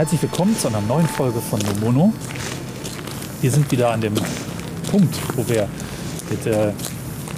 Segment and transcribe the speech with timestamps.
[0.00, 2.14] Herzlich willkommen zu einer neuen Folge von Nomono.
[3.42, 4.14] Wir sind wieder an dem
[4.90, 5.68] Punkt, wo wir
[6.30, 6.72] mit äh,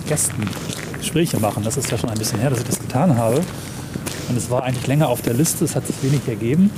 [0.06, 0.48] Gästen
[0.96, 1.64] Gespräche machen.
[1.64, 3.40] Das ist ja schon ein bisschen her, dass ich das getan habe.
[4.28, 6.70] Und es war eigentlich länger auf der Liste, es hat sich wenig ergeben.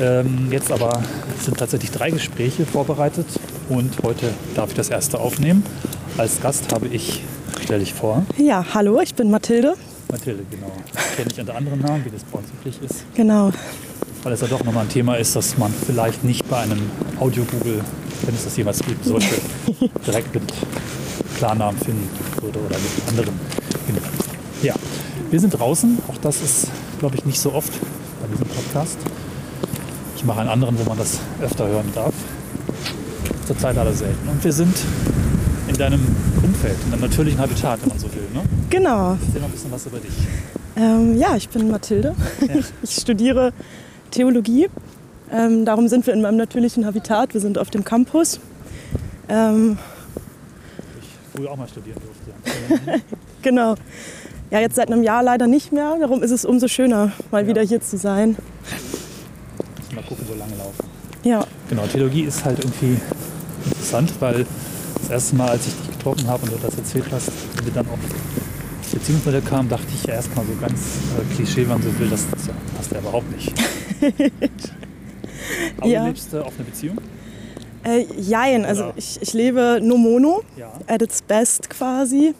[0.00, 1.02] Ähm, jetzt aber
[1.38, 3.26] sind tatsächlich drei Gespräche vorbereitet
[3.68, 5.66] und heute darf ich das erste aufnehmen.
[6.16, 7.22] Als Gast habe ich,
[7.62, 8.24] stelle ich vor.
[8.38, 9.74] Ja, hallo, ich bin Mathilde.
[10.10, 10.72] Mathilde, genau.
[11.14, 13.04] Kenne ich unter anderen Namen, wie das bei uns üblich ist.
[13.14, 13.52] Genau.
[14.24, 16.80] Weil es ja doch nochmal ein Thema ist, das man vielleicht nicht bei einem
[17.20, 17.82] Audio-Google,
[18.24, 19.26] wenn es das jemals gibt, sollte,
[20.06, 20.42] direkt mit
[21.36, 22.08] Klarnamen finden
[22.40, 23.38] würde oder mit anderen.
[23.86, 24.00] Genau.
[24.62, 24.74] Ja,
[25.30, 25.98] wir sind draußen.
[26.08, 26.68] Auch das ist,
[27.00, 27.70] glaube ich, nicht so oft
[28.22, 28.96] bei diesem Podcast.
[30.16, 32.14] Ich mache einen anderen, wo man das öfter hören darf.
[33.46, 34.26] Zurzeit alle selten.
[34.26, 34.74] Und wir sind
[35.68, 36.00] in deinem
[36.42, 38.26] Umfeld, in deinem natürlichen Habitat, wenn man so will.
[38.32, 38.40] Ne?
[38.70, 39.18] Genau.
[39.20, 40.14] Erzähl mal ein bisschen was über dich.
[40.76, 42.14] Ähm, ja, ich bin Mathilde.
[42.40, 42.54] Ja.
[42.82, 43.52] Ich studiere
[44.14, 44.68] Theologie.
[45.32, 47.34] Ähm, darum sind wir in meinem natürlichen Habitat.
[47.34, 48.38] Wir sind auf dem Campus.
[49.28, 49.76] Ähm,
[51.00, 53.02] Ich früher auch mal studieren durfte.
[53.42, 53.74] Genau.
[54.50, 55.96] Ja, jetzt seit einem Jahr leider nicht mehr.
[56.00, 57.48] Darum ist es umso schöner, mal Ja.
[57.48, 58.36] wieder hier zu sein.
[59.94, 60.86] Mal gucken, wo lange laufen.
[61.24, 62.96] Ja, Genau, Theologie ist halt irgendwie
[63.66, 64.46] interessant, weil
[65.00, 67.30] das erste Mal, als ich dich getroffen habe und du das erzählt hast,
[67.62, 67.98] wir dann auch
[68.92, 70.80] Beziehungsmodell kam, dachte ich ja erstmal so ganz
[71.18, 72.42] äh, Klischee, wenn man so will, das, das
[72.76, 73.52] passt ja überhaupt nicht.
[75.78, 76.00] Aber Ja.
[76.02, 76.98] du lebst auf eine Beziehung?
[77.84, 78.64] äh, jein.
[78.64, 80.72] Also Oder- ich, ich lebe no mono, Ja.
[80.86, 82.34] at its best quasi.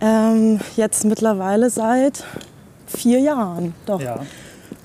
[0.00, 2.24] Ähm, jetzt mittlerweile seit
[2.86, 3.74] vier Jahren.
[3.86, 4.00] Doch.
[4.00, 4.20] Ja,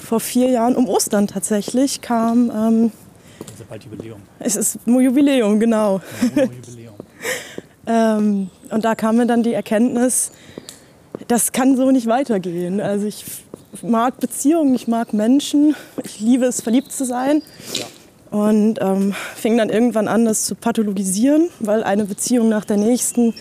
[0.04, 2.92] Vor vier Jahren, um Ostern tatsächlich, kam, ähm,
[3.40, 4.22] das ist ja bald Jubiläum.
[4.40, 6.02] es ist Jubiläum, genau.
[6.36, 6.96] Ja, Jubiläum.
[7.86, 10.32] Ähm, und da kam mir dann die Erkenntnis,
[11.28, 12.80] das kann so nicht weitergehen.
[12.80, 13.26] Also ich
[13.82, 17.42] mag Beziehungen, ich mag Menschen, ich liebe es, verliebt zu sein.
[17.74, 17.86] Ja.
[18.38, 23.34] Und ähm, fing dann irgendwann an, das zu pathologisieren, weil eine Beziehung nach der nächsten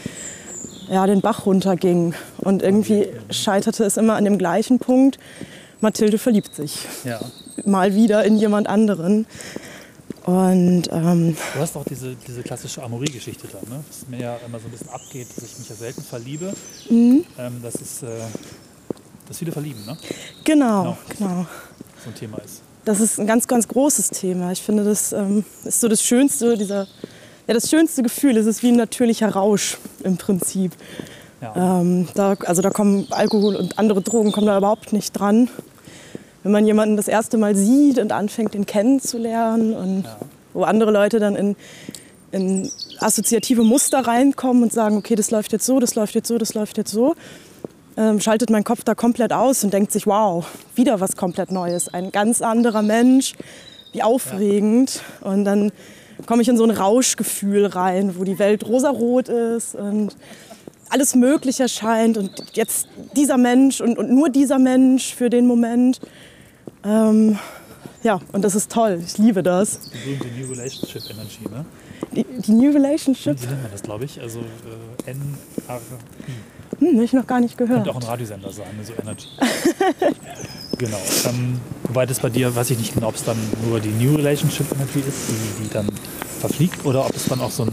[0.90, 2.14] ja, den Bach runterging.
[2.38, 5.18] Und irgendwie scheiterte es immer an dem gleichen Punkt.
[5.80, 7.20] Mathilde verliebt sich ja.
[7.64, 9.26] mal wieder in jemand anderen.
[10.24, 13.82] Und ähm, Du hast auch diese, diese klassische Amorie-Geschichte da, ne?
[13.88, 16.52] Was mir ja immer so ein bisschen abgeht, dass ich mich ja selten verliebe.
[16.88, 17.24] Mhm.
[17.38, 18.06] Ähm, das ist äh,
[19.32, 19.96] das viele verlieben, ne?
[20.44, 21.46] genau, genau.
[22.04, 22.62] So ein Thema ist.
[22.84, 24.50] Das ist ein ganz, ganz großes Thema.
[24.52, 26.86] Ich finde, das ähm, ist so das Schönste, dieser,
[27.46, 28.36] ja, das schönste Gefühl.
[28.36, 30.72] Es ist wie ein natürlicher Rausch im Prinzip.
[31.40, 31.80] Ja.
[31.80, 35.48] Ähm, da, also da kommen Alkohol und andere Drogen kommen da überhaupt nicht dran.
[36.42, 40.18] Wenn man jemanden das erste Mal sieht und anfängt, ihn kennenzulernen und Ja.
[40.52, 41.56] wo andere Leute dann in,
[42.32, 46.36] in assoziative Muster reinkommen und sagen, okay, das läuft jetzt so, das läuft jetzt so,
[46.38, 47.14] das läuft jetzt so,
[47.96, 51.92] ähm, schaltet mein Kopf da komplett aus und denkt sich, wow, wieder was komplett Neues,
[51.92, 53.34] ein ganz anderer Mensch,
[53.92, 55.02] wie aufregend.
[55.20, 55.72] Und dann
[56.26, 60.16] komme ich in so ein Rauschgefühl rein, wo die Welt rosarot ist und
[60.88, 62.86] alles Mögliche erscheint und jetzt
[63.16, 66.00] dieser Mensch und, und nur dieser Mensch für den Moment.
[66.84, 67.38] Ähm,
[68.02, 69.00] ja, und das ist toll.
[69.04, 69.78] Ich liebe das.
[69.80, 71.64] Die berühmte New Relationship Energy, ne?
[72.14, 74.20] Die, die New Relationship, So nennt man das, glaube ich.
[74.20, 76.61] Also äh, N-R-I.
[76.86, 77.88] Hm, habe ich noch gar nicht Könnte gehört.
[77.88, 79.28] auch ein Radiosender sein, so Energy.
[80.78, 81.00] genau.
[81.26, 84.16] Ähm, wobei das bei dir, weiß ich nicht genau, ob es dann nur die New
[84.16, 85.88] Relationship Energy ist, die, die dann
[86.40, 87.72] verfliegt, oder ob es dann auch so ein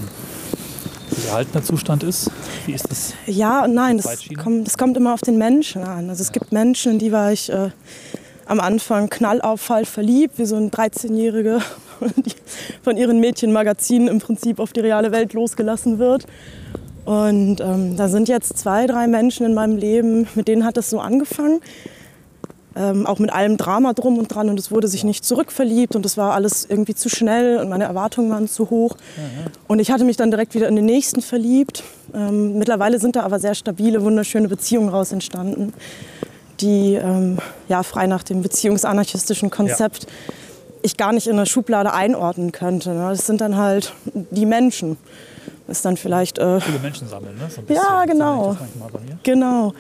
[1.28, 2.32] erhaltener Zustand ist.
[2.66, 3.14] Wie ist das?
[3.26, 6.10] Ja und nein, das kommt, das kommt immer auf den Menschen an.
[6.10, 7.70] Also es gibt Menschen, in die war ich äh,
[8.46, 11.62] am Anfang knallauffall verliebt, wie so ein 13-Jährige,
[12.16, 12.34] die
[12.84, 16.26] von ihren Mädchenmagazinen im Prinzip auf die reale Welt losgelassen wird.
[17.10, 20.92] Und ähm, da sind jetzt zwei, drei Menschen in meinem Leben, mit denen hat das
[20.92, 21.60] so angefangen.
[22.76, 26.06] Ähm, auch mit allem Drama drum und dran und es wurde sich nicht zurückverliebt und
[26.06, 28.96] es war alles irgendwie zu schnell und meine Erwartungen waren zu hoch.
[29.68, 31.82] Und ich hatte mich dann direkt wieder in den nächsten verliebt.
[32.14, 35.74] Ähm, mittlerweile sind da aber sehr stabile, wunderschöne Beziehungen raus entstanden,
[36.62, 37.40] die ähm,
[37.70, 40.06] ja, frei nach dem beziehungsanarchistischen Konzept
[40.84, 42.92] ich gar nicht in eine Schublade einordnen könnte.
[42.92, 43.08] Ne?
[43.10, 44.96] Das sind dann halt die Menschen.
[45.70, 47.50] Ist dann vielleicht äh, Viele Menschen sammeln, ne?
[47.50, 48.58] So ein Ja, genau.
[49.24, 49.74] Genau.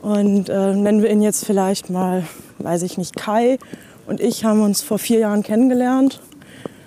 [0.00, 2.24] Und äh, nennen wir ihn jetzt vielleicht mal,
[2.58, 3.58] weiß ich nicht, Kai
[4.06, 6.20] und ich haben uns vor vier Jahren kennengelernt.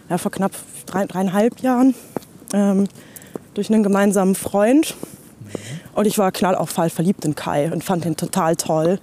[0.09, 0.53] Ja, vor knapp
[0.85, 1.93] drei, dreieinhalb Jahren.
[2.53, 2.87] Ähm,
[3.53, 4.95] durch einen gemeinsamen Freund.
[5.93, 8.99] Und ich war knallauffall verliebt in Kai und fand ihn total toll.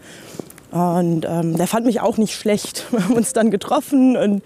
[0.71, 2.87] Und ähm, der fand mich auch nicht schlecht.
[2.91, 4.43] Wir haben uns dann getroffen und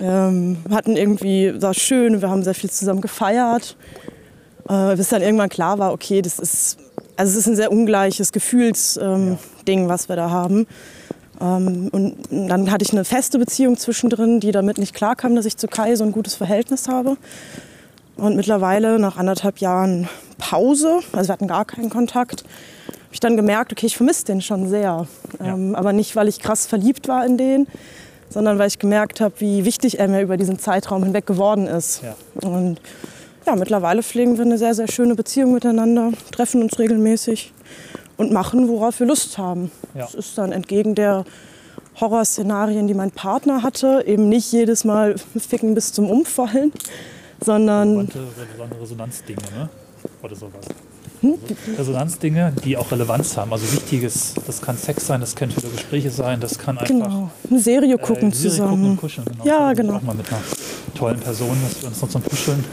[0.00, 3.76] ähm, hatten irgendwie, war schön, wir haben sehr viel zusammen gefeiert.
[4.68, 6.78] Äh, bis dann irgendwann klar war, okay, das ist,
[7.16, 10.66] also es ist ein sehr ungleiches Gefühlsding, ähm, Ding, was wir da haben.
[11.40, 15.56] Ähm, und dann hatte ich eine feste Beziehung zwischendrin, die damit nicht klarkam, dass ich
[15.56, 17.16] zu Kai so ein gutes Verhältnis habe.
[18.16, 20.08] Und mittlerweile, nach anderthalb Jahren
[20.38, 24.40] Pause, also wir hatten gar keinen Kontakt, habe ich dann gemerkt, okay, ich vermisse den
[24.40, 25.06] schon sehr.
[25.38, 25.54] Ja.
[25.54, 27.66] Ähm, aber nicht, weil ich krass verliebt war in den,
[28.30, 32.02] sondern weil ich gemerkt habe, wie wichtig er mir über diesen Zeitraum hinweg geworden ist.
[32.02, 32.48] Ja.
[32.48, 32.80] Und
[33.46, 37.52] ja, mittlerweile pflegen wir eine sehr, sehr schöne Beziehung miteinander, treffen uns regelmäßig
[38.16, 39.70] und machen, worauf wir Lust haben.
[39.94, 40.02] Ja.
[40.02, 41.24] Das ist dann entgegen der
[42.00, 46.72] Horrorszenarien, die mein Partner hatte, eben nicht jedes Mal ficken bis zum Umfallen,
[47.44, 49.68] sondern relevante, Resonanzdinge, ne?
[50.22, 50.66] Oder sowas.
[51.76, 53.52] Resonanzdinge, die auch Relevanz haben.
[53.52, 57.30] Also wichtiges, das kann Sex sein, das können viele Gespräche sein, das kann einfach genau,
[57.48, 58.70] eine Serie gucken äh, Serie zusammen.
[58.70, 59.26] gucken und kuscheln.
[59.26, 59.44] Genau.
[59.44, 59.94] Ja, wir genau.
[59.96, 60.40] Auch mal mit einer
[60.94, 62.64] tollen Person, dass wir uns noch zum Kuscheln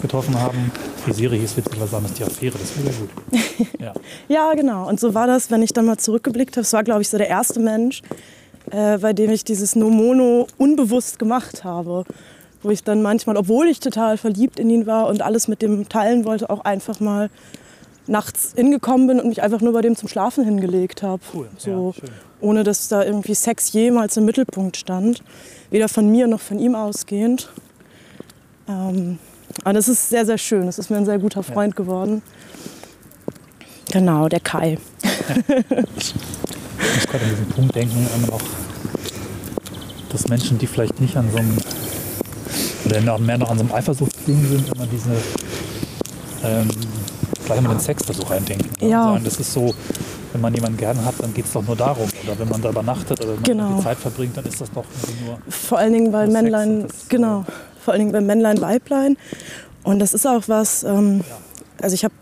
[0.00, 0.70] getroffen haben.
[1.06, 3.68] Die Serie hieß witzigerweise anders die Affäre, das war gut.
[3.80, 3.92] Ja.
[4.28, 4.88] Ja, genau.
[4.88, 6.62] Und so war das, wenn ich dann mal zurückgeblickt habe.
[6.62, 8.02] Es war, glaube ich, so der erste Mensch,
[8.70, 12.04] äh, bei dem ich dieses No Mono unbewusst gemacht habe.
[12.62, 15.88] Wo ich dann manchmal, obwohl ich total verliebt in ihn war und alles mit dem
[15.88, 17.28] teilen wollte, auch einfach mal
[18.06, 21.22] nachts hingekommen bin und mich einfach nur bei dem zum Schlafen hingelegt habe.
[21.32, 22.08] Cool, So, ja,
[22.40, 25.22] ohne dass da irgendwie Sex jemals im Mittelpunkt stand.
[25.70, 27.48] Weder von mir noch von ihm ausgehend.
[28.68, 29.18] Ähm,
[29.64, 30.66] aber das ist sehr, sehr schön.
[30.66, 32.22] Das ist mir ein sehr guter Freund geworden.
[33.92, 34.78] Genau, der Kai.
[35.96, 36.14] Ich
[36.94, 38.42] muss gerade an diesen Punkt denken, ähm, auch,
[40.10, 41.56] dass Menschen, die vielleicht nicht an so einem,
[42.86, 45.10] oder noch mehr noch an so einem Eifersuchtsding sind, immer diese,
[46.44, 46.68] ähm,
[47.44, 48.68] gleich immer den Sexversuch reindenken.
[48.80, 48.88] ne?
[48.88, 49.04] Ja.
[49.04, 49.74] Sagen, das ist so,
[50.32, 52.08] wenn man jemanden gern hat, dann geht es doch nur darum.
[52.24, 53.76] Oder wenn man da übernachtet oder wenn man Genau.
[53.76, 54.84] die Zeit verbringt, dann ist das doch
[55.24, 55.38] nur.
[55.48, 57.44] Vor allen Dingen bei Männlein, genau,
[57.84, 59.16] vor allen Dingen bei Männlein, Weiblein.
[59.84, 61.22] Und das ist auch was, ähm,
[61.80, 62.14] also ich habe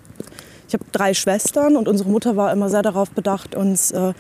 [0.67, 4.13] ich hab drei Schwestern und unsere Mutter war immer sehr darauf bedacht, uns äh,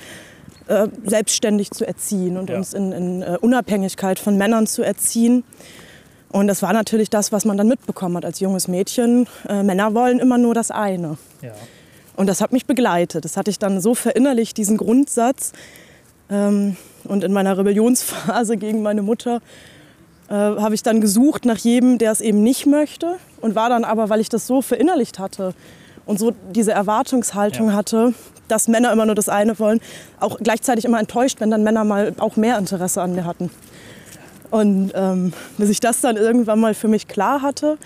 [0.66, 2.56] äh, selbstständig zu erziehen und Ja.
[2.56, 5.44] uns in, in äh, Unabhängigkeit von Männern zu erziehen.
[6.32, 9.26] Und das war natürlich das, was man dann mitbekommen hat als junges Mädchen.
[9.48, 11.18] Äh, Männer wollen immer nur das eine.
[11.42, 11.52] Ja.
[12.16, 13.24] Und das hat mich begleitet.
[13.24, 15.52] Das hatte ich dann so verinnerlicht, diesen Grundsatz.
[16.30, 19.40] Ähm, und in meiner Rebellionsphase gegen meine Mutter
[20.28, 23.16] äh, habe ich dann gesucht nach jedem, der es eben nicht möchte.
[23.40, 25.54] Und war dann aber, weil ich das so verinnerlicht hatte
[26.06, 27.72] und so diese Erwartungshaltung Ja.
[27.72, 28.14] hatte,
[28.48, 29.80] dass Männer immer nur das eine wollen,
[30.18, 33.50] auch gleichzeitig immer enttäuscht, wenn dann Männer mal auch mehr Interesse an mir hatten.
[34.50, 37.78] Und ähm, bis ich das dann irgendwann mal für mich klar hatte,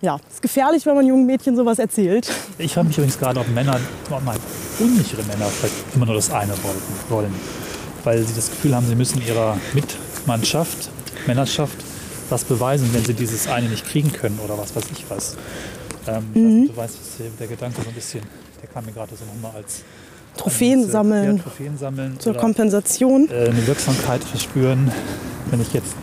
[0.00, 2.30] ja, ist gefährlich, wenn man jungen Mädchen sowas erzählt.
[2.58, 3.78] Ich frage mich übrigens gerade, ob Männer,
[4.10, 4.38] oh nein,
[4.78, 6.52] unsichere Männer vielleicht immer nur das eine
[7.08, 7.34] wollen.
[8.04, 10.90] Weil sie das Gefühl haben, sie müssen ihrer Mitmannschaft,
[11.26, 11.76] Männerschaft,
[12.28, 15.36] was beweisen, wenn sie dieses eine nicht kriegen können oder was weiß ich was.
[16.06, 16.96] Ähm, nicht, Du weißt,
[17.40, 18.22] der Gedanke so ein bisschen,
[18.62, 19.82] der kam mir gerade so nochmal als
[20.36, 22.16] Trophäen als, äh, sammeln Ja, Trophäen sammeln.
[22.20, 23.28] zur Kompensation.
[23.30, 24.90] äh, eine Wirksamkeit verspüren,
[25.50, 25.94] wenn ich jetzt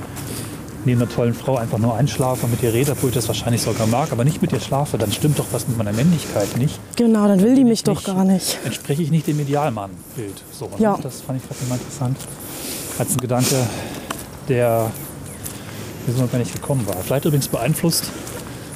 [0.85, 3.61] neben einer tollen Frau einfach nur einschlafe und mit ihr rede, obwohl ich das wahrscheinlich
[3.61, 6.77] sogar mag, aber nicht mit ihr schlafe, dann stimmt doch was mit meiner Männlichkeit nicht.
[6.97, 8.59] Genau, dann will die bin mich ich doch nicht- gar nicht.
[8.65, 10.41] Entspreche ich nicht dem Idealmann-Bild.
[10.51, 10.71] So, ne?
[10.79, 10.97] Ja.
[11.01, 12.17] Das fand ich gerade immer interessant.
[12.99, 13.55] Als ein Gedanke,
[14.49, 14.91] der
[16.05, 16.97] mir so noch gar nicht gekommen war.
[16.97, 18.03] Vielleicht übrigens beeinflusst.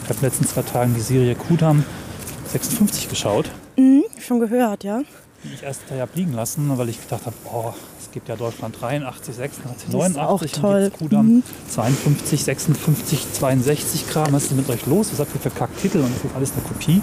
[0.04, 1.84] Ich habe in den letzten zwei Tagen die Serie Kudam
[2.54, 3.50] 56 geschaut.
[4.26, 5.02] Schon gehört, ja?
[5.48, 8.36] Die ich erst da habe liegen lassen, weil ich gedacht habe, boah, es gibt ja
[8.36, 10.80] Deutschland 83, 86, Die ist 89 auch und toll.
[10.82, 14.34] jetzt Kudam 52, 56, 62 Kram.
[14.34, 15.10] Was ist denn mit euch los?
[15.12, 17.02] Was habt ihr für Kacktitel und das ist alles eine Kopie?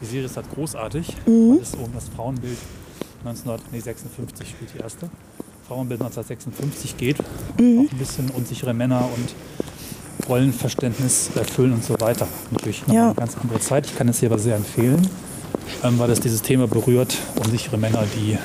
[0.00, 2.56] Die Serie ist halt großartig, weil es um das Frauenbild
[3.24, 5.08] 1956 spielt die erste.
[5.66, 7.20] Frauenbild 1956 geht.
[7.20, 9.34] Auch ein bisschen unsichere Männer und
[10.28, 12.26] Rollenverständnis erfüllen und so weiter.
[12.50, 13.06] Natürlich noch Ja.
[13.06, 13.86] eine ganz andere Zeit.
[13.86, 15.06] Ich kann es hier aber sehr empfehlen,
[15.84, 18.38] ähm, weil es dieses Thema berührt, unsichere Männer, die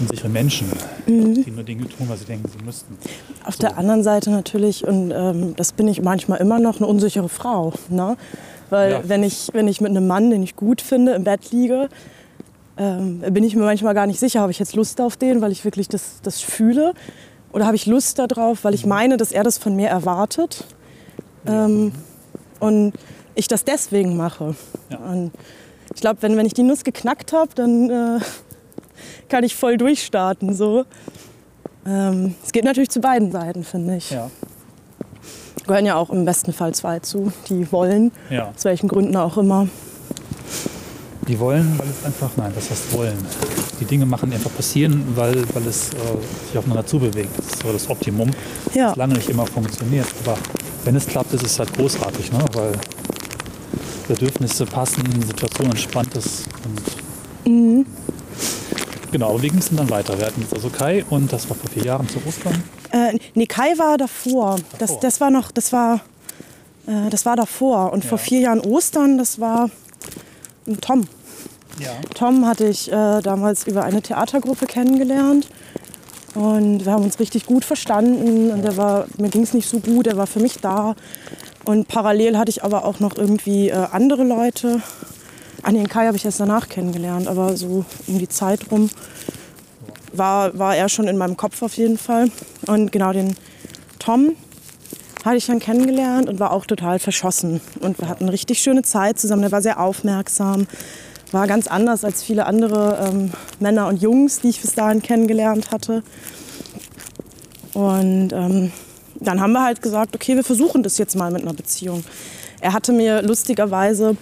[0.00, 0.68] unsichere Menschen,
[1.06, 1.42] Mhm.
[1.44, 2.96] die nur Dinge tun, weil sie denken, sie müssten.
[3.44, 3.60] Auf So.
[3.60, 7.72] der anderen Seite natürlich, und ähm, das bin ich manchmal immer noch, eine unsichere Frau.
[7.88, 8.16] Ne?
[8.70, 9.00] Weil Ja.
[9.04, 11.88] wenn, ich, wenn ich mit einem Mann, den ich gut finde, im Bett liege,
[12.76, 15.50] ähm, bin ich mir manchmal gar nicht sicher, habe ich jetzt Lust auf den, weil
[15.50, 16.92] ich wirklich das, das fühle.
[17.52, 20.64] Oder habe ich Lust darauf, weil ich meine, dass er das von mir erwartet.
[21.46, 21.92] Ähm,
[22.60, 22.92] und
[23.38, 24.56] ich das deswegen mache.
[24.90, 24.98] Ja.
[25.94, 28.20] Ich glaube, wenn, wenn ich die Nuss geknackt habe, dann äh,
[29.28, 30.54] kann ich voll durchstarten.
[30.54, 30.84] So.
[31.86, 34.10] Ähm, es geht natürlich zu beiden Seiten, finde ich.
[34.10, 34.30] Ja,
[35.66, 38.52] Gehören ja auch im besten Fall zwei zu, die wollen, ja.
[38.56, 39.68] aus welchen Gründen auch immer.
[41.28, 43.18] Die wollen, weil es einfach, nein, das heißt wollen.
[43.78, 45.96] Die Dinge machen, einfach passieren, weil, weil es äh,
[46.46, 47.36] sich aufeinander zubewegt.
[47.36, 48.30] Das ist so das Optimum.
[48.72, 50.06] Ja, Das lange nicht immer funktioniert.
[50.24, 50.38] Aber
[50.84, 52.42] wenn es klappt, ist es halt großartig, ne?
[52.54, 52.72] weil
[54.08, 56.44] Bedürfnisse passen, die Situation entspannt ist.
[56.64, 57.86] Und
[59.10, 60.18] Genau, aber wie ging es denn dann weiter?
[60.18, 62.62] Wir hatten jetzt also Kai und das war vor vier Jahren zu Ostern.
[62.90, 64.56] Äh, nee, Kai war davor.
[64.78, 65.00] Das, Davor.
[65.00, 66.00] das war noch, das war,
[66.86, 67.92] äh, das war davor.
[67.92, 68.24] Und vor Ja.
[68.24, 69.70] vier Jahren Ostern, das war
[70.82, 71.06] Tom.
[71.80, 71.92] Ja.
[72.14, 75.48] Tom hatte ich äh, damals über eine Theatergruppe kennengelernt.
[76.34, 78.50] Und wir haben uns richtig gut verstanden.
[78.50, 80.94] Und er war, mir ging es nicht so gut, er war für mich da.
[81.68, 84.80] Und parallel hatte ich aber auch noch irgendwie äh, andere Leute.
[85.62, 88.88] An den Kai habe ich erst danach kennengelernt, aber so um die Zeit rum
[90.14, 92.30] war, war er schon in meinem Kopf auf jeden Fall.
[92.66, 93.36] Und genau den
[93.98, 94.34] Tom
[95.26, 97.60] hatte ich dann kennengelernt und war auch total verschossen.
[97.80, 99.42] Und wir hatten eine richtig schöne Zeit zusammen.
[99.42, 100.66] Er war sehr aufmerksam,
[101.32, 105.70] war ganz anders als viele andere ähm, Männer und Jungs, die ich bis dahin kennengelernt
[105.70, 106.02] hatte.
[107.74, 108.72] Und ähm,
[109.20, 112.04] dann haben wir halt gesagt, okay, wir versuchen das jetzt mal mit einer Beziehung.
[112.60, 114.16] Er hatte mir lustigerweise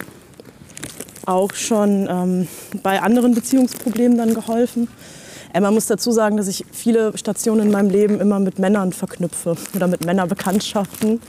[1.25, 2.47] auch schon ähm,
[2.83, 4.87] bei anderen Beziehungsproblemen dann geholfen.
[5.53, 8.93] Äh, man muss dazu sagen, dass ich viele Stationen in meinem Leben immer mit Männern
[8.93, 11.19] verknüpfe oder mit Männerbekanntschaften.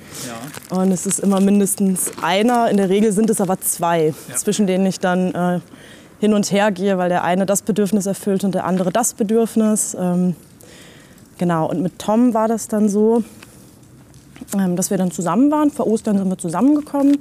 [0.71, 0.77] Ja.
[0.79, 4.37] Und es ist immer mindestens einer, in der Regel sind es aber zwei, Ja.
[4.37, 5.61] zwischen denen ich dann äh,
[6.21, 9.97] hin und her gehe, weil der eine das Bedürfnis erfüllt und der andere das Bedürfnis.
[9.99, 10.37] Ähm,
[11.39, 13.23] genau, und mit Tom war das dann so,
[14.77, 15.71] dass wir dann zusammen waren.
[15.71, 17.19] Vor Ostern sind wir zusammengekommen.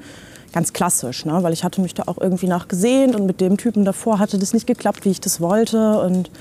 [0.54, 1.44] Ganz klassisch, ne?
[1.44, 4.54] weil ich hatte mich da auch irgendwie nachgesehnt und mit dem Typen davor hatte das
[4.54, 6.00] nicht geklappt, wie ich das wollte.
[6.00, 6.32] Und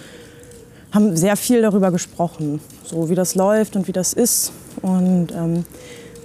[0.93, 4.53] haben sehr viel darüber gesprochen, so wie das läuft und wie das ist.
[4.83, 5.65] Und ähm,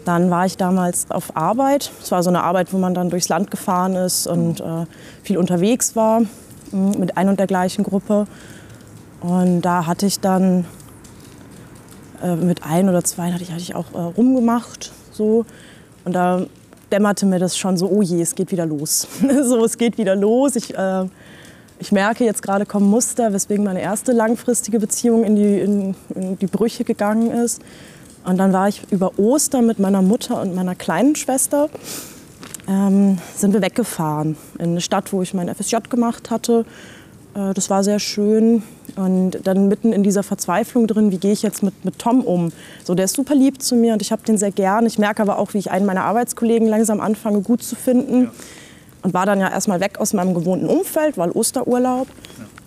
[0.05, 1.91] dann war ich damals auf Arbeit.
[2.01, 4.85] Es war so eine Arbeit, wo man dann durchs Land gefahren ist und äh,
[5.23, 6.21] viel unterwegs war
[6.71, 8.27] mh, mit ein und der gleichen Gruppe.
[9.21, 10.65] Und da hatte ich dann
[12.21, 14.91] äh, mit ein oder zwei hatte ich, hatte ich auch äh, rumgemacht.
[15.11, 15.45] So.
[16.05, 16.45] Und da
[16.91, 19.07] dämmerte mir das schon so, oh je, es geht wieder los.
[19.43, 20.55] so, es geht wieder los.
[20.55, 21.05] Ich, äh,
[21.79, 26.37] ich merke jetzt gerade kommen Muster, weswegen meine erste langfristige Beziehung in die, in, in
[26.37, 27.61] die Brüche gegangen ist.
[28.23, 31.69] Und dann war ich über Ostern mit meiner Mutter und meiner kleinen Schwester,
[32.67, 36.65] ähm, sind wir weggefahren in eine Stadt, wo ich mein FSJ gemacht hatte.
[37.33, 38.63] Äh, das war sehr schön.
[38.95, 42.51] Und dann mitten in dieser Verzweiflung drin, wie gehe ich jetzt mit, mit Tom um?
[42.83, 44.85] So, der ist super lieb zu mir und ich habe den sehr gern.
[44.85, 48.31] Ich merke aber auch, wie ich einen meiner Arbeitskollegen langsam anfange gut zu finden.
[49.03, 52.07] Und war dann ja erstmal weg aus meinem gewohnten Umfeld, weil Osterurlaub.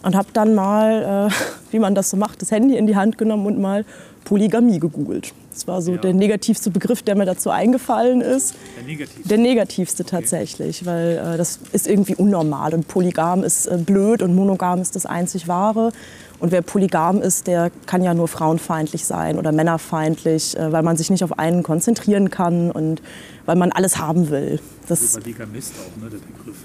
[0.03, 1.35] Und habe dann mal, äh,
[1.71, 3.85] wie man das so macht, das Handy in die Hand genommen und mal
[4.25, 5.33] Polygamie gegoogelt.
[5.55, 5.99] Das war so Ja.
[5.99, 8.55] der negativste Begriff, der mir dazu eingefallen ist.
[8.77, 9.29] Der Negativ.
[9.29, 14.35] Der negativste tatsächlich, weil äh, das ist irgendwie unnormal und polygam ist äh, blöd und
[14.35, 15.93] monogam ist das einzig wahre.
[16.41, 20.97] Und wer polygam ist, der kann ja nur frauenfeindlich sein oder männerfeindlich, äh, weil man
[20.97, 23.01] sich nicht auf einen konzentrieren kann und
[23.47, 24.59] weil man alles haben will.
[24.89, 26.57] Das Also bei Bigamist auch, ne, der Begriff.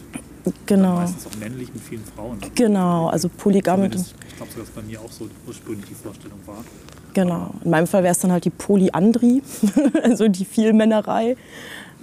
[0.65, 2.39] Genau, Meistens auch männlich mit vielen Frauen.
[2.55, 3.83] genau, also polygam.
[3.83, 6.63] Ich glaube, dass bei mir auch so ursprünglich die Vorstellung war.
[7.13, 7.53] Genau.
[7.63, 9.41] In meinem Fall wäre es dann halt die Polyandrie,
[10.03, 11.35] also die Vielmännerei.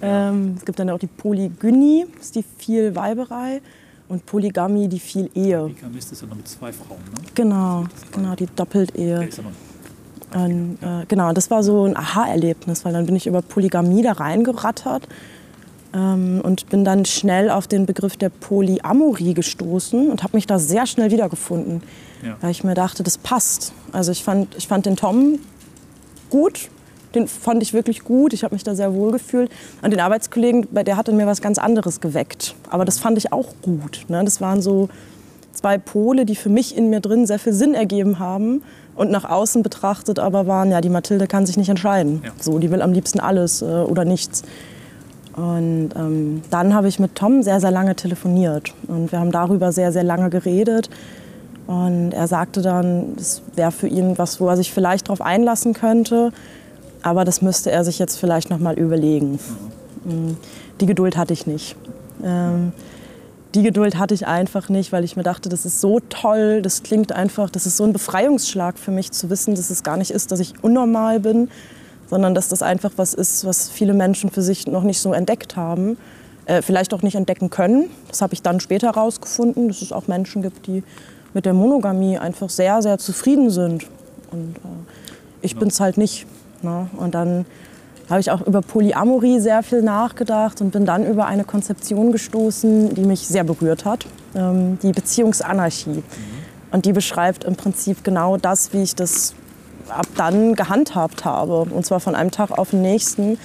[0.02, 3.62] Ähm, es gibt dann auch die Polygynie, das ist die Vielweiberei.
[4.09, 5.64] Und Polygamie, die Vielehe.
[5.64, 7.26] Bigamist ist ja nur mit zwei Frauen, ne?
[7.35, 9.28] Genau, genau, die Doppeltehe.
[9.28, 13.43] Ja noch Und, äh, genau, das war so ein Aha-Erlebnis, weil dann bin ich über
[13.43, 15.09] Polygamie da reingerattert
[15.97, 20.87] und bin dann schnell auf den Begriff der Polyamorie gestoßen und habe mich da sehr
[20.87, 21.83] schnell wiedergefunden,
[22.23, 22.37] Ja.
[22.41, 23.73] weil ich mir dachte, das passt.
[23.93, 25.38] Also ich fand, ich fand den Tom
[26.31, 26.69] gut,
[27.15, 29.50] den fand ich wirklich gut, ich habe mich da sehr wohl gefühlt.
[29.81, 33.17] Und den Arbeitskollegen, bei der hat in mir was ganz anderes geweckt, aber das fand
[33.17, 34.05] ich auch gut.
[34.09, 34.23] Ne?
[34.25, 34.88] Das waren so
[35.53, 38.62] zwei Pole, die für mich in mir drin sehr viel Sinn ergeben haben
[38.97, 42.21] und nach außen betrachtet aber waren, ja, die Mathilde kann sich nicht entscheiden.
[42.25, 42.33] Ja.
[42.38, 44.43] So, die will am liebsten alles äh, oder nichts.
[45.37, 49.71] Und ähm, dann habe ich mit Tom sehr, sehr lange telefoniert und wir haben darüber
[49.71, 50.88] sehr, sehr lange geredet.
[51.66, 55.75] Und er sagte dann, es wäre für ihn was, wo er sich vielleicht darauf einlassen
[55.75, 56.33] könnte,
[57.02, 59.38] aber das müsste er sich jetzt vielleicht noch mal überlegen.
[60.05, 60.35] Mm,
[60.81, 61.76] Die Geduld hatte ich nicht.
[62.25, 62.73] Ähm,
[63.55, 66.83] die Geduld hatte ich einfach nicht, weil ich mir dachte, das ist so toll, das
[66.83, 70.11] klingt einfach, das ist so ein Befreiungsschlag für mich zu wissen, dass es gar nicht
[70.11, 71.49] ist, dass ich unnormal bin,
[72.08, 75.56] sondern dass das einfach was ist, was viele Menschen für sich noch nicht so entdeckt
[75.56, 75.96] haben,
[76.46, 77.90] äh, vielleicht auch nicht entdecken können.
[78.08, 80.82] Das habe ich dann später herausgefunden, dass es auch Menschen gibt, die
[81.34, 83.86] mit der Monogamie einfach sehr, sehr zufrieden sind.
[84.30, 84.68] Und äh,
[85.42, 86.26] ich bin es halt nicht.
[86.62, 86.88] Ne?
[86.96, 87.44] Und dann
[88.08, 92.94] habe ich auch über Polyamorie sehr viel nachgedacht und bin dann über eine Konzeption gestoßen,
[92.94, 96.02] die mich sehr berührt hat, ähm, die Beziehungsanarchie.
[96.70, 99.34] Und die beschreibt im Prinzip genau das, wie ich das
[99.88, 101.62] ab dann gehandhabt habe.
[101.62, 103.38] Und zwar von einem Tag auf den nächsten,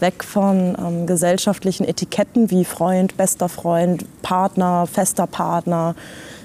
[0.00, 5.94] weg von ähm, gesellschaftlichen Etiketten wie Freund, bester Freund, Partner, fester Partner,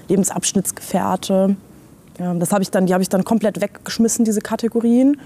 [0.08, 1.56] Lebensabschnittsgefährte
[2.18, 5.20] Ähm, das habe ich dann, die habe ich dann komplett weggeschmissen, diese Kategorien,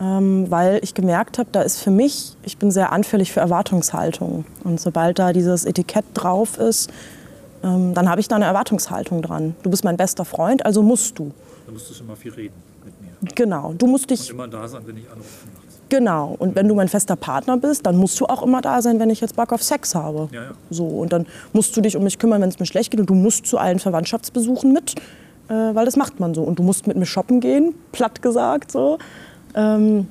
[0.00, 4.44] ähm, weil ich gemerkt habe, da ist für mich, ich bin sehr anfällig für Erwartungshaltung.
[4.64, 6.90] Und sobald da dieses Etikett drauf ist,
[7.62, 9.54] ähm, dann habe ich da eine Erwartungshaltung dran.
[9.62, 11.32] Du bist mein bester Freund, also musst du.
[11.66, 12.54] Dann musst du schon mal viel reden.
[13.34, 14.30] Genau, du musst dich.
[14.30, 15.46] Und immer da sein, wenn ich anrufe.
[15.88, 16.34] Genau.
[16.38, 19.10] Und wenn du mein fester Partner bist, dann musst du auch immer da sein, wenn
[19.10, 20.28] ich jetzt Bock auf Sex habe.
[20.32, 20.50] Ja, ja.
[20.70, 20.86] So.
[20.86, 23.00] Und dann musst du dich um mich kümmern, wenn es mir schlecht geht.
[23.00, 24.94] Und du musst zu allen Verwandtschaftsbesuchen mit,
[25.48, 26.42] äh, weil das macht man so.
[26.42, 28.98] Und du musst mit mir shoppen gehen, platt gesagt so.
[29.54, 30.08] Ähm,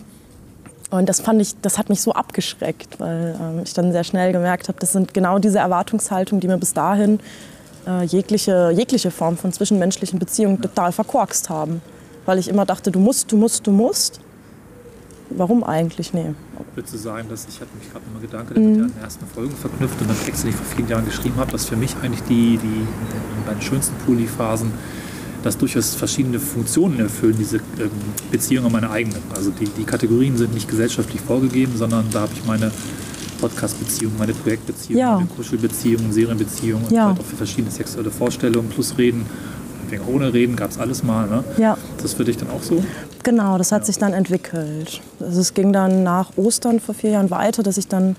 [0.91, 4.31] und das fand ich, das hat mich so abgeschreckt, weil ähm, ich dann sehr schnell
[4.31, 7.19] gemerkt habe, das sind genau diese Erwartungshaltungen, die mir bis dahin
[7.87, 11.81] äh, jegliche, jegliche Form von zwischenmenschlichen Beziehungen total verkorkst haben.
[12.25, 14.19] Weil ich immer dachte, du musst, du musst, du musst.
[15.29, 16.13] Warum eigentlich?
[16.13, 16.33] Nee.
[16.75, 18.81] Würdest du sagen, dass ich hatte mich gerade nochmal Gedanke mhm.
[18.81, 21.51] mit den ersten Folgen verknüpft und einen Text, den ich vor vielen Jahren geschrieben habe,
[21.51, 22.87] dass für mich eigentlich die, die
[23.45, 24.71] bei den schönsten Poli-Phasen
[25.43, 27.91] dass durchaus verschiedene Funktionen erfüllen, diese ähm,
[28.31, 29.21] Beziehungen meine eigenen.
[29.35, 32.71] Also die, die Kategorien sind nicht gesellschaftlich vorgegeben, sondern da habe ich meine
[33.41, 35.15] Podcast-Beziehungen, meine Projektbeziehungen, Ja.
[35.15, 37.07] meine Kuschelbeziehungen, Serienbeziehungen und Ja.
[37.07, 39.25] vielleicht auch für verschiedene sexuelle Vorstellungen plus Reden.
[40.07, 41.27] Ohne Reden gab es alles mal.
[41.27, 41.43] Ne?
[41.57, 41.77] Ja.
[42.03, 42.83] Das für dich dann auch so?
[43.23, 45.01] Genau, das hat sich dann entwickelt.
[45.21, 48.17] Also es ging dann nach Ostern vor vier Jahren weiter, dass ich dann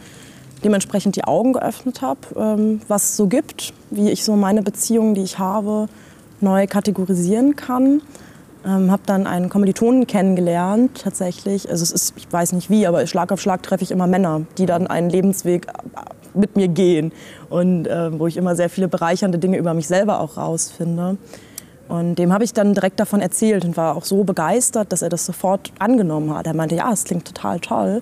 [0.64, 5.14] dementsprechend die Augen geöffnet habe, ähm, was es so gibt, wie ich so meine Beziehungen,
[5.14, 5.88] die ich habe,
[6.40, 8.00] neu kategorisieren kann.
[8.66, 11.68] Ähm, habe dann einen Kommilitonen kennengelernt, tatsächlich.
[11.68, 14.46] Also es ist, ich weiß nicht wie, aber Schlag auf Schlag treffe ich immer Männer,
[14.56, 15.70] die dann einen Lebensweg äh,
[16.32, 17.12] mit mir gehen
[17.50, 21.18] und äh, wo ich immer sehr viele bereichernde Dinge über mich selber auch rausfinde.
[21.88, 25.10] Und dem habe ich dann direkt davon erzählt und war auch so begeistert, dass er
[25.10, 26.46] das sofort angenommen hat.
[26.46, 28.00] Er meinte, ja, es klingt total toll.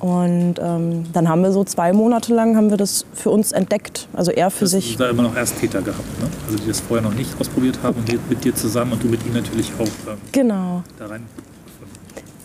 [0.00, 4.08] Und ähm, dann haben wir so zwei Monate lang haben wir das für uns entdeckt.
[4.12, 4.90] Also er für Du sich.
[4.92, 6.26] hast da immer noch Ersttäter gehabt, ne?
[6.46, 9.24] Also die das vorher noch nicht ausprobiert haben und mit dir zusammen und du mit
[9.24, 11.22] ihnen natürlich auch ähm, Genau, da rein.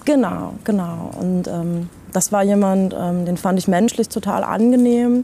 [0.06, 1.12] genau, genau.
[1.20, 5.24] Und ähm, das war jemand, ähm, den fand ich menschlich total angenehm.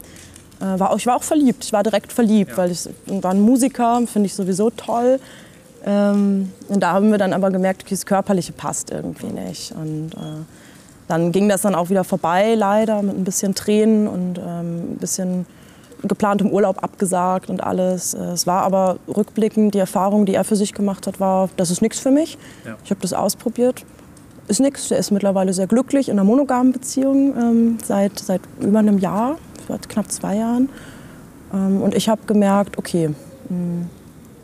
[0.60, 1.64] Äh, war ich war auch verliebt.
[1.64, 2.56] Ich war direkt verliebt, Ja.
[2.58, 5.20] weil ich war ein Musiker, finde ich sowieso toll.
[5.84, 9.72] Ähm, und da haben wir dann aber gemerkt, okay, das Körperliche passt irgendwie nicht.
[9.72, 10.42] Und äh,
[11.08, 14.96] dann ging das dann auch wieder vorbei, leider, mit ein bisschen Tränen und ähm, ein
[14.98, 15.46] bisschen
[16.02, 18.14] geplantem Urlaub abgesagt und alles.
[18.14, 21.70] Äh, Es war aber rückblickend, die Erfahrung, die er für sich gemacht hat, war, das
[21.70, 22.36] ist nichts für mich.
[22.64, 22.76] Ja.
[22.84, 23.84] Ich habe das ausprobiert.
[24.48, 24.90] Ist nichts.
[24.90, 29.36] Er ist mittlerweile sehr glücklich in einer monogamen Beziehung ähm, seit, seit über einem Jahr,
[29.88, 30.68] knapp zwei Jahren.
[31.52, 33.10] Ähm, und ich habe gemerkt, okay,
[33.48, 33.86] mh,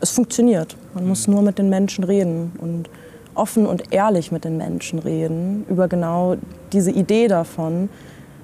[0.01, 0.75] es funktioniert.
[0.93, 2.89] Man muss nur mit den Menschen reden und
[3.35, 6.35] offen und ehrlich mit den Menschen reden über genau
[6.71, 7.89] diese Idee davon,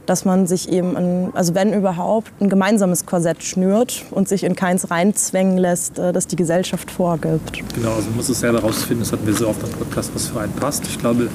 [0.05, 4.55] dass man sich eben, ein, also wenn überhaupt, ein gemeinsames Korsett schnürt und sich in
[4.55, 7.61] keins reinzwängen lässt, äh, das die Gesellschaft vorgibt.
[7.75, 10.27] Genau, also man muss es selber rausfinden, das hatten wir so oft im Podcast, was
[10.27, 10.87] für einen passt.
[10.87, 11.29] Ich glaube,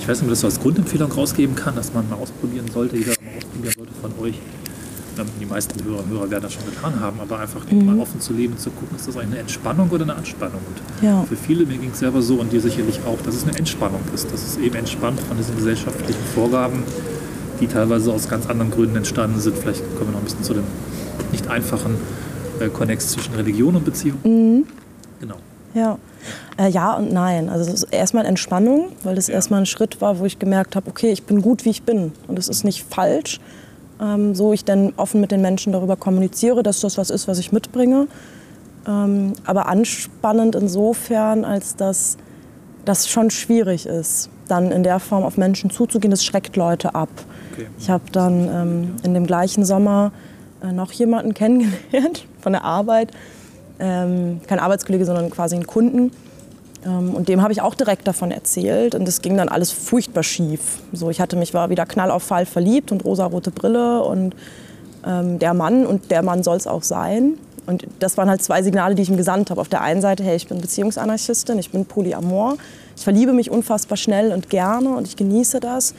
[0.00, 2.96] ich weiß nicht, ob das so als Grundempfehlung rausgeben kann, dass man mal ausprobieren sollte,
[2.96, 4.34] jeder mal ausprobieren sollte von euch.
[5.40, 8.32] Die meisten Hörer und Hörer werden das schon getan haben, aber einfach mal offen zu
[8.32, 10.60] leben, zu gucken, ist das eigentlich eine Entspannung oder eine Anspannung?
[10.66, 11.22] Und Ja.
[11.28, 14.00] für viele, mir ging es selber so und dir sicherlich auch, dass es eine Entspannung
[14.14, 16.82] ist, dass es eben entspannt von diesen gesellschaftlichen Vorgaben,
[17.60, 19.56] die teilweise aus ganz anderen Gründen entstanden sind.
[19.58, 20.64] Vielleicht kommen wir noch ein bisschen zu dem
[21.30, 21.96] nicht einfachen
[22.60, 24.64] äh, Konnex zwischen Religion und Beziehung.
[25.20, 25.36] Genau.
[25.74, 25.98] Ja.
[26.56, 27.48] Äh, ja und nein.
[27.50, 29.34] Also erstmal Entspannung, weil das Ja.
[29.34, 32.12] erstmal ein Schritt war, wo ich gemerkt habe, okay, ich bin gut, wie ich bin.
[32.28, 33.40] Und es ist nicht falsch,
[34.02, 37.38] ähm, so ich dann offen mit den Menschen darüber kommuniziere, dass das was ist, was
[37.38, 38.08] ich mitbringe.
[38.86, 42.16] Ähm, aber anspannend insofern, als dass
[42.84, 46.10] das schon schwierig ist, dann in der Form auf Menschen zuzugehen.
[46.10, 47.08] Das schreckt Leute ab.
[47.52, 47.66] Okay.
[47.78, 50.10] Ich habe dann ähm, in dem gleichen Sommer
[50.62, 53.12] äh, noch jemanden kennengelernt von der Arbeit.
[53.78, 56.10] Ähm, kein Arbeitskollege, sondern quasi einen Kunden.
[56.84, 58.94] Ähm, und dem habe ich auch direkt davon erzählt.
[58.94, 60.78] Und das ging dann alles furchtbar schief.
[60.92, 64.34] So, ich hatte mich war wieder knall auf Fall verliebt und rosarote Brille und
[65.06, 67.38] ähm, der Mann und der Mann soll es auch sein.
[67.66, 69.60] Und das waren halt zwei Signale, die ich ihm gesandt habe.
[69.60, 72.56] Auf der einen Seite, hey, ich bin Beziehungsanarchistin, ich bin Polyamor,
[72.96, 75.94] ich verliebe mich unfassbar schnell und gerne und ich genieße das.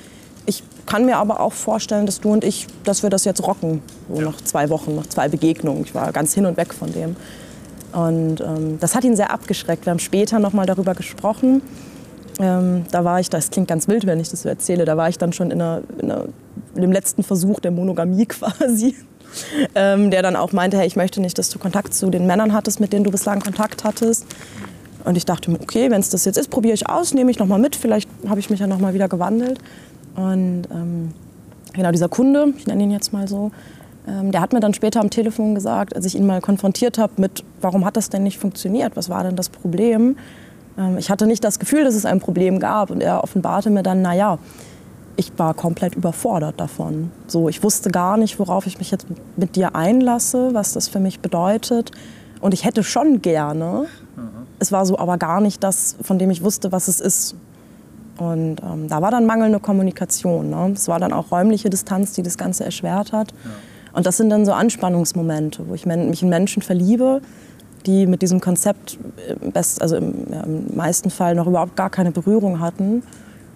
[0.46, 3.82] Ich kann mir aber auch vorstellen, dass du und ich, dass wir das jetzt rocken,
[4.14, 5.86] so nach zwei Wochen, nach zwei Begegnungen.
[5.86, 7.16] Ich war ganz hin und weg von dem.
[7.94, 9.86] Und ähm, das hat ihn sehr abgeschreckt.
[9.86, 11.62] Wir haben später noch mal darüber gesprochen.
[12.40, 15.08] Ähm, da war ich, das klingt ganz wild, wenn ich das so erzähle, da war
[15.08, 16.26] ich dann schon in, einer, in, einer,
[16.76, 18.96] in dem letzten Versuch der Monogamie quasi.
[19.74, 22.54] Ähm, der dann auch meinte, hey, ich möchte nicht, dass du Kontakt zu den Männern
[22.54, 24.28] hattest, mit denen du bislang Kontakt hattest.
[25.06, 27.40] Und ich dachte mir, okay, wenn es das jetzt ist, probiere ich aus, nehme ich
[27.40, 27.76] noch mal mit.
[27.76, 29.60] Vielleicht habe ich mich ja noch mal wieder gewandelt.
[30.16, 31.14] Und ähm,
[31.74, 33.52] genau dieser Kunde, ich nenne ihn jetzt mal so,
[34.06, 37.44] der hat mir dann später am Telefon gesagt, als ich ihn mal konfrontiert habe mit,
[37.62, 38.96] warum hat das denn nicht funktioniert?
[38.96, 40.18] Was war denn das Problem?
[40.78, 42.92] Ähm, ich hatte nicht das Gefühl, dass es ein Problem gab.
[42.92, 44.40] Und er offenbarte mir dann, naja,
[45.16, 47.12] ich war komplett überfordert davon.
[47.28, 49.06] So, ich wusste gar nicht, worauf ich mich jetzt
[49.38, 51.92] mit dir einlasse, was das für mich bedeutet.
[52.42, 53.86] Und ich hätte schon gerne.
[54.16, 54.30] Mhm.
[54.60, 57.36] Es war so aber gar nicht das, von dem ich wusste, was es ist.
[58.18, 60.50] Und ähm, da war dann mangelnde Kommunikation.
[60.50, 60.72] Ne?
[60.74, 63.32] Es war dann auch räumliche Distanz, die das Ganze erschwert hat.
[63.32, 63.52] Ja.
[63.94, 67.22] Und das sind dann so Anspannungsmomente, wo ich mich in Menschen verliebe,
[67.86, 68.98] die mit diesem Konzept
[69.42, 73.04] im, best, also im, ja, im meisten Fall noch überhaupt gar keine Berührung hatten.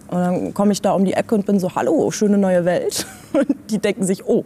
[0.10, 3.06] Und dann komme ich da um die Ecke und bin so, hallo, schöne neue Welt.
[3.34, 4.46] Und die denken sich, oh,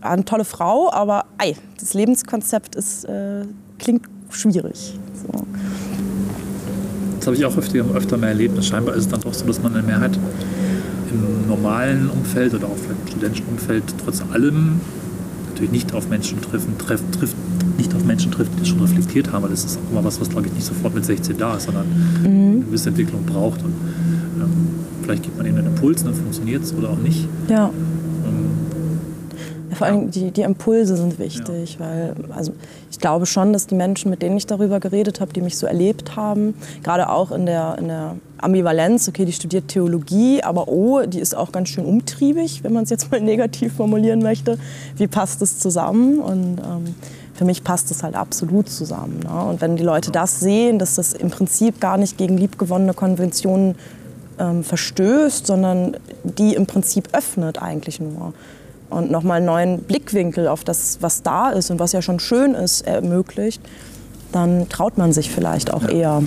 [0.00, 3.44] eine tolle Frau, aber ei, das Lebenskonzept ist, äh,
[3.78, 4.98] klingt schwierig.
[5.14, 5.46] So.
[7.16, 8.64] Das habe ich auch öfter, öfter mehr erlebt.
[8.64, 10.18] Scheinbar ist es dann doch so, dass man in der Mehrheit
[11.12, 14.80] im normalen Umfeld oder auch im studentischen Umfeld trotz allem
[15.62, 17.36] natürlich nicht auf Menschen treffen, treff, trifft,
[17.78, 20.28] nicht auf Menschen trifft, die schon reflektiert haben, weil das ist auch immer was, was
[20.28, 21.86] glaube ich nicht sofort mit 16 da ist, sondern
[22.22, 22.26] mhm.
[22.26, 23.62] eine gewisse Entwicklung braucht.
[23.62, 23.74] Und
[24.40, 24.52] ähm,
[25.02, 27.28] vielleicht gibt man ihnen einen Impuls, dann funktioniert es oder auch nicht.
[27.48, 27.70] Ja.
[29.74, 31.86] Vor allem die, die Impulse sind wichtig, ja.
[31.86, 32.52] weil also
[32.90, 35.66] ich glaube schon, dass die Menschen, mit denen ich darüber geredet habe, die mich so
[35.66, 41.02] erlebt haben, gerade auch in der, in der Ambivalenz, okay, die studiert Theologie, aber oh,
[41.06, 44.58] die ist auch ganz schön umtriebig, wenn man es jetzt mal negativ formulieren möchte.
[44.96, 46.18] Wie passt das zusammen?
[46.18, 46.94] Und ähm,
[47.34, 49.20] für mich passt es halt absolut zusammen.
[49.20, 49.44] Ne?
[49.44, 53.76] Und wenn die Leute das sehen, dass das im Prinzip gar nicht gegen liebgewonnene Konventionen
[54.38, 58.34] ähm, verstößt, sondern die im Prinzip öffnet eigentlich nur
[58.90, 62.54] und nochmal einen neuen Blickwinkel auf das, was da ist und was ja schon schön
[62.54, 63.62] ist, ermöglicht,
[64.32, 65.88] dann traut man sich vielleicht auch ja.
[65.88, 66.22] eher.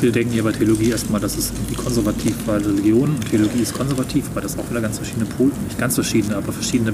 [0.00, 2.56] Viele denken ja bei Theologie erstmal, dass es irgendwie konservativ war.
[2.56, 6.36] Religion und Theologie ist konservativ, weil das auch wieder ganz verschiedene Pole, nicht ganz verschiedene,
[6.36, 6.92] aber verschiedene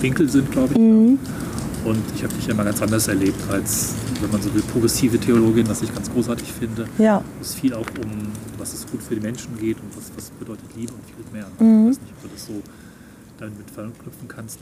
[0.00, 0.78] Winkel sind, glaube ich.
[0.78, 1.18] Mhm.
[1.84, 5.68] Und ich habe mich immer ganz anders erlebt als, wenn man so will, progressive Theologin,
[5.68, 6.86] was ich ganz großartig finde.
[6.98, 7.20] Ja.
[7.40, 8.10] Es viel auch um,
[8.58, 11.46] was es gut für die Menschen geht und was, was bedeutet Liebe und viel mehr.
[11.58, 11.90] Mhm.
[11.90, 12.62] Ich weiß nicht, ob das so
[13.40, 14.58] damit verknüpfen kannst?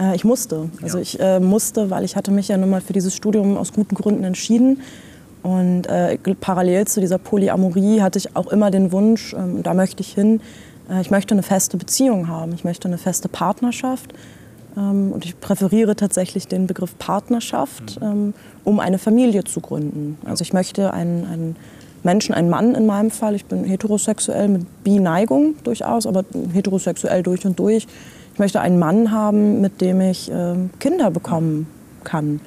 [0.00, 0.70] Äh, ich musste.
[0.82, 1.02] Also ja.
[1.02, 3.94] ich äh, musste, weil ich hatte mich ja nun mal für dieses Studium aus guten
[3.94, 4.80] Gründen entschieden.
[5.48, 10.02] Und äh, parallel zu dieser Polyamorie hatte ich auch immer den Wunsch, ähm, da möchte
[10.02, 10.42] ich hin,
[10.90, 14.12] äh, ich möchte eine feste Beziehung haben, ich möchte eine feste Partnerschaft.
[14.76, 18.06] Ähm, und ich präferiere tatsächlich den Begriff Partnerschaft, mhm.
[18.06, 18.34] ähm,
[18.64, 20.18] um eine Familie zu gründen.
[20.26, 21.56] Also ich möchte einen, einen
[22.02, 23.34] Menschen, einen Mann in meinem Fall.
[23.34, 27.86] Ich bin heterosexuell mit Bi-Neigung durchaus, aber heterosexuell durch und durch.
[28.34, 31.68] Ich möchte einen Mann haben, mit dem ich äh, Kinder bekommen
[32.04, 32.40] kann.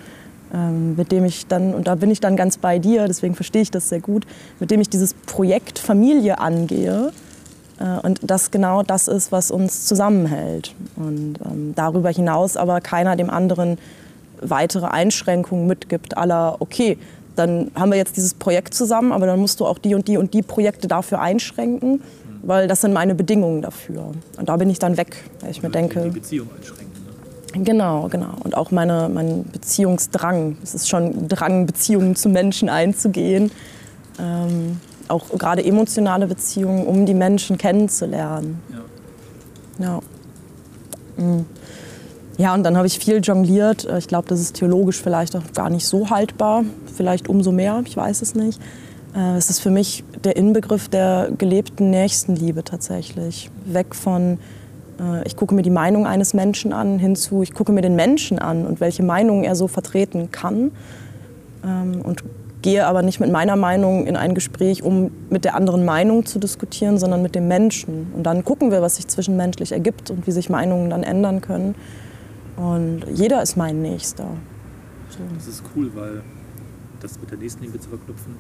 [0.54, 3.62] Ähm, mit dem ich dann, und da bin ich dann ganz bei dir, deswegen verstehe
[3.62, 4.26] ich das sehr gut,
[4.60, 7.14] mit dem ich dieses Projekt Familie angehe.
[7.80, 10.76] Äh, und das genau das ist, was uns zusammenhält.
[10.98, 13.78] Und ähm, darüber hinaus aber keiner dem anderen
[14.42, 16.98] weitere Einschränkungen mitgibt, aller, okay,
[17.36, 20.18] dann haben wir jetzt dieses Projekt zusammen, aber dann musst du auch die und die
[20.18, 22.02] und die Projekte dafür einschränken,
[22.44, 24.12] weil das sind meine Bedingungen dafür.
[24.38, 26.02] Und da bin ich dann weg, weil ich mir denke.
[26.02, 26.91] Die Beziehung einschränken.
[27.54, 28.34] Genau, genau.
[28.44, 30.58] Und auch meine, mein Beziehungsdrang.
[30.64, 33.52] Es ist schon Drang, Beziehungen zu Menschen einzugehen.
[34.20, 38.62] Ähm, auch gerade emotionale Beziehungen, um die Menschen kennenzulernen.
[39.80, 39.86] Ja.
[39.86, 40.00] ja.
[41.18, 41.46] Mhm.
[42.38, 43.88] Ja, und dann habe ich viel jongliert.
[43.98, 46.64] Ich glaube, das ist theologisch vielleicht auch gar nicht so haltbar.
[46.96, 48.60] Vielleicht umso mehr, ich weiß es nicht.
[49.16, 53.52] Äh, es ist für mich der Inbegriff der gelebten Nächstenliebe tatsächlich.
[53.66, 54.38] Weg von, äh,
[55.26, 58.66] ich gucke mir die Meinung eines Menschen an, hinzu, ich gucke mir den Menschen an
[58.66, 60.72] und welche Meinung er so vertreten kann.
[61.64, 62.24] Ähm, und
[62.62, 66.40] gehe aber nicht mit meiner Meinung in ein Gespräch, um mit der anderen Meinung zu
[66.40, 68.12] diskutieren, sondern mit dem Menschen.
[68.16, 71.76] Und dann gucken wir, was sich zwischenmenschlich ergibt und wie sich Meinungen dann ändern können.
[72.58, 74.26] Und jeder ist mein Nächster.
[75.10, 75.20] So.
[75.36, 76.22] Das ist cool, weil
[77.00, 78.36] das mit der Nächstenliebe zu verknüpfen,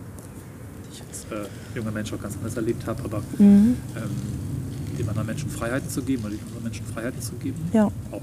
[0.85, 3.77] die ich als äh, junger Mensch auch ganz anders erlebt habe, aber mhm.
[3.95, 4.09] ähm,
[5.01, 7.85] dem anderen Menschen Freiheiten zu geben, oder den anderen Menschen Freiheiten zu geben, ja.
[8.11, 8.21] auch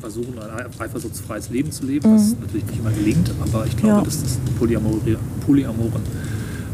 [0.00, 2.16] versuchen, ein eifersuchtsfreies Leben zu leben, mhm.
[2.16, 4.02] was natürlich nicht immer gelingt, aber ich glaube, ja.
[4.02, 6.02] dass das in polyamoren, polyamoren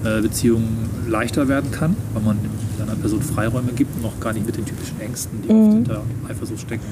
[0.04, 2.38] äh, Beziehungen leichter werden kann, weil man
[2.80, 5.72] einer Person Freiräume gibt und auch gar nicht mit den typischen Ängsten, die mhm.
[5.72, 6.86] hinter Eifersucht stecken,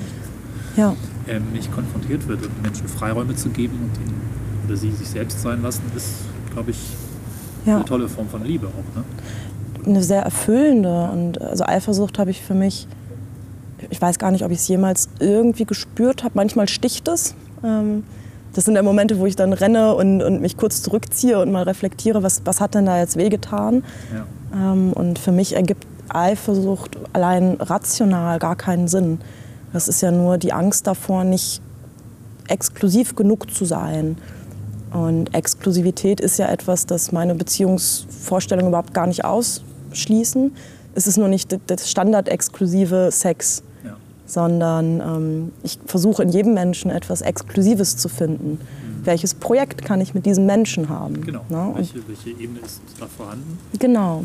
[0.76, 0.94] ja.
[1.28, 2.44] ähm, nicht konfrontiert wird.
[2.44, 4.20] Und Menschen Freiräume zu geben und ihnen
[4.66, 6.10] oder sie sich selbst sein lassen, ist,
[6.52, 6.78] glaube ich,
[7.64, 7.76] ja.
[7.76, 8.96] eine tolle Form von Liebe auch.
[8.96, 9.04] Ne?
[9.86, 11.10] Eine sehr erfüllende.
[11.12, 12.86] Und also Eifersucht habe ich für mich,
[13.90, 16.32] ich weiß gar nicht, ob ich es jemals irgendwie gespürt habe.
[16.34, 17.34] Manchmal sticht es.
[17.64, 18.04] Ähm,
[18.52, 21.64] das sind ja Momente, wo ich dann renne und, und mich kurz zurückziehe und mal
[21.64, 23.84] reflektiere, was, was hat denn da jetzt wehgetan.
[24.14, 24.72] Ja.
[24.72, 29.20] Ähm, und für mich ergibt Eifersucht allein rational gar keinen Sinn.
[29.72, 31.60] Das ist ja nur die Angst davor, nicht
[32.48, 34.16] exklusiv genug zu sein.
[34.90, 39.24] Und Exklusivität ist ja etwas, das meine Beziehungsvorstellung überhaupt gar nicht
[39.96, 40.52] ausschließen.
[40.94, 43.96] Es ist nur nicht das standardexklusive Sex, Ja.
[44.26, 48.60] sondern ähm, ich versuche in jedem Menschen etwas Exklusives zu finden.
[49.04, 51.20] Welches Projekt kann ich mit diesem Menschen haben?
[51.24, 51.44] Genau.
[51.48, 51.72] Ne?
[51.74, 54.24] Welche, welche Ebene ist da vorhanden, genau,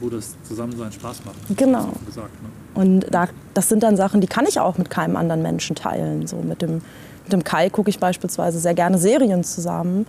[0.00, 1.36] wo das Zusammensein Spaß macht?
[1.56, 1.88] Genau.
[2.04, 2.48] Gesagt, ne?
[2.74, 6.26] Und da, das sind dann Sachen, die kann ich auch mit keinem anderen Menschen teilen.
[6.26, 6.82] So mit dem,
[7.24, 10.06] mit dem Kai gucke ich beispielsweise sehr gerne Serien zusammen.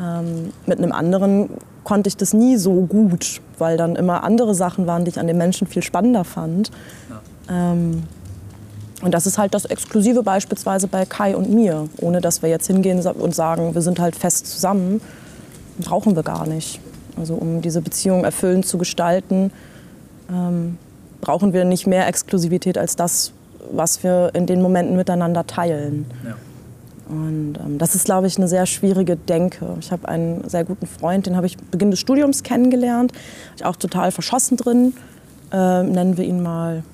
[0.00, 1.50] Ähm, mit einem anderen
[1.84, 5.26] konnte ich das nie so gut, weil dann immer andere Sachen waren, die ich an
[5.26, 6.70] dem Menschen viel spannender fand.
[7.48, 7.72] Ja.
[7.72, 8.04] Ähm,
[9.02, 11.88] und das ist halt das Exklusive beispielsweise bei Kai und mir.
[12.00, 15.00] Ohne dass wir jetzt hingehen und sagen, wir sind halt fest zusammen,
[15.80, 16.80] brauchen wir gar nicht.
[17.18, 19.50] Also um diese Beziehung erfüllend zu gestalten,
[20.30, 20.78] ähm,
[21.20, 23.32] brauchen wir nicht mehr Exklusivität als das,
[23.72, 26.06] was wir in den Momenten miteinander teilen.
[26.24, 26.36] Ja.
[27.08, 29.76] Und ähm, das ist, glaube ich, eine sehr schwierige Denke.
[29.80, 33.12] Ich habe einen sehr guten Freund, den habe ich Beginn des Studiums kennengelernt.
[33.56, 34.94] Ich auch total verschossen drin.
[35.52, 36.84] Ähm, nennen wir ihn mal,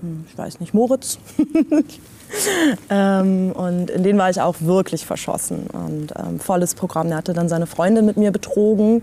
[0.00, 1.18] hm, ich weiß nicht, Moritz.
[2.90, 5.66] ähm, und in den war ich auch wirklich verschossen.
[5.72, 7.08] Und ähm, volles Programm.
[7.08, 9.02] Der hatte dann seine Freundin mit mir betrogen.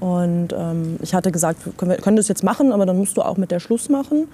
[0.00, 3.16] Und ähm, ich hatte gesagt, wir können, wir können das jetzt machen, aber dann musst
[3.16, 4.28] du auch mit der Schluss machen.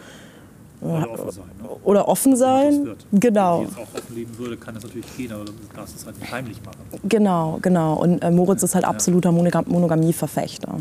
[0.81, 1.45] Oder offen sein.
[1.63, 1.69] Ne?
[1.85, 2.97] Oder offen sein.
[3.13, 3.59] Genau.
[3.61, 5.99] Wenn ich jetzt auch offen leben würde, kann das natürlich gehen, aber dann darfst du
[5.99, 6.79] es halt nicht heimlich machen.
[7.09, 7.95] Genau, genau.
[7.95, 10.81] Und äh, Moritz ist halt absoluter Monogam Monogamieverfechter.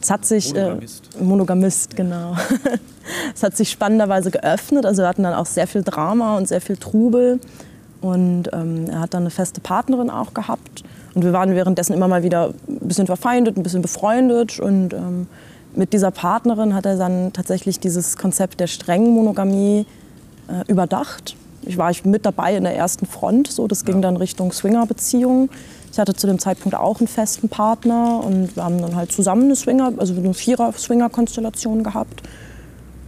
[0.00, 1.10] Es hat sich Monogamist.
[1.18, 2.36] Äh, Monogamist, genau.
[3.34, 4.86] es hat sich spannenderweise geöffnet.
[4.86, 7.40] Also wir hatten dann auch sehr viel Drama und sehr viel Trubel.
[8.00, 10.84] Und ähm, er hat dann eine feste Partnerin auch gehabt.
[11.14, 14.58] Und wir waren währenddessen immer mal wieder ein bisschen verfeindet, ein bisschen befreundet.
[14.58, 15.26] Und ähm,
[15.74, 19.86] mit dieser Partnerin hat er dann tatsächlich dieses Konzept der strengen Monogamie
[20.48, 21.36] äh, überdacht.
[21.62, 25.50] Ich war ich mit dabei in der ersten Front, so das ging dann Richtung Swinger-Beziehung.
[25.92, 29.44] Ich hatte zu dem Zeitpunkt auch einen festen Partner und wir haben dann halt zusammen
[29.44, 32.22] eine Swinger, also eine Vierer-Swinger-Konstellation gehabt.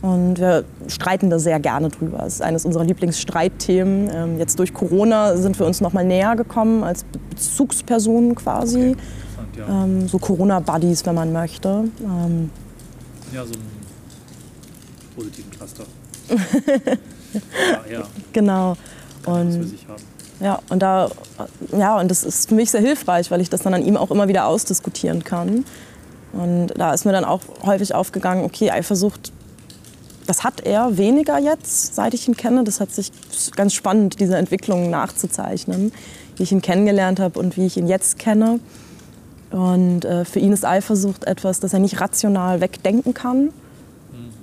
[0.03, 2.25] Und wir streiten da sehr gerne drüber.
[2.27, 4.11] Es ist eines unserer Lieblingsstreitthemen.
[4.13, 8.91] Ähm, jetzt durch Corona sind wir uns noch mal näher gekommen als Be- Bezugspersonen quasi.
[8.91, 8.97] Okay.
[9.57, 9.85] Ja.
[9.85, 11.85] Ähm, so Corona-Buddies, wenn man möchte.
[12.01, 12.51] Ähm,
[13.33, 13.71] ja, so einen
[15.15, 15.85] positiven Cluster.
[17.89, 18.77] ja, ja, genau.
[19.27, 19.75] Und.
[20.41, 21.09] Ja, und da,
[21.71, 24.11] ja, und das ist für mich sehr hilfreich, weil ich das dann an ihm auch
[24.11, 25.65] immer wieder ausdiskutieren kann.
[26.33, 29.33] Und da ist mir dann auch häufig aufgegangen, okay, Eifersucht,
[30.27, 32.65] das hat er weniger jetzt, seit ich ihn kenne.
[32.65, 33.13] Das hat sich
[33.55, 35.93] ganz spannend, diese Entwicklung nachzuzeichnen,
[36.37, 38.59] wie ich ihn kennengelernt habe und wie ich ihn jetzt kenne.
[39.53, 43.51] Und äh, für ihn ist Eifersucht etwas, das er nicht rational wegdenken kann.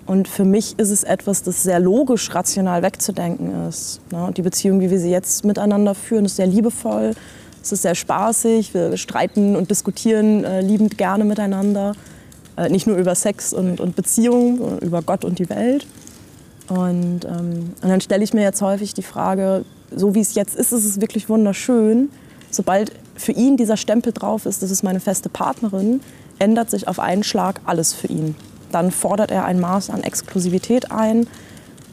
[0.09, 4.01] Und für mich ist es etwas, das sehr logisch, rational wegzudenken ist.
[4.11, 4.25] Ne?
[4.25, 7.13] Und die Beziehung, wie wir sie jetzt miteinander führen, ist sehr liebevoll,
[7.61, 11.93] es ist sehr spaßig, wir streiten und diskutieren äh, liebend gerne miteinander.
[12.57, 15.85] Äh, nicht nur über Sex und, und Beziehung, sondern über Gott und die Welt.
[16.69, 19.63] Und, ähm, und dann stelle ich mir jetzt häufig die Frage,
[19.95, 22.09] so wie es jetzt ist, ist es wirklich wunderschön.
[22.49, 25.99] Sobald für ihn dieser Stempel drauf ist, das ist meine feste Partnerin,
[26.39, 28.35] ändert sich auf einen Schlag alles für ihn.
[28.71, 31.27] Dann fordert er ein Maß an Exklusivität ein,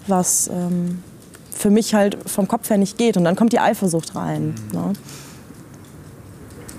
[0.07, 1.03] was ähm,
[1.51, 3.17] für mich halt vom Kopf her nicht geht.
[3.17, 4.55] Und dann kommt die Eifersucht rein.
[4.73, 4.93] Ne?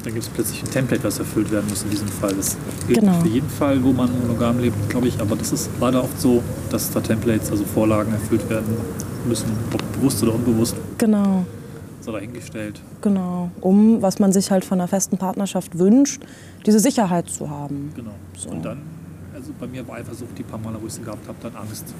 [0.04, 2.34] Dann gibt es plötzlich ein Template, was erfüllt werden muss in diesem Fall.
[2.36, 2.56] Das
[2.88, 3.20] gilt Genau.
[3.20, 6.42] für jeden Fall, wo man monogam lebt, glaube ich, aber das ist leider oft so,
[6.70, 8.78] dass da Templates, also Vorlagen erfüllt werden
[9.28, 11.46] müssen, ob bewusst oder unbewusst, Genau,
[12.08, 12.82] so dahingestellt.
[13.02, 13.52] genau.
[13.62, 16.24] Um, was man sich halt von einer festen Partnerschaft wünscht,
[16.66, 17.92] diese Sicherheit zu haben.
[17.96, 18.16] Genau.
[18.36, 18.50] So.
[18.50, 18.82] Und dann,
[19.36, 21.94] also bei mir war Eifersucht die paar Male, wo ich sie gehabt habe, dann Angst,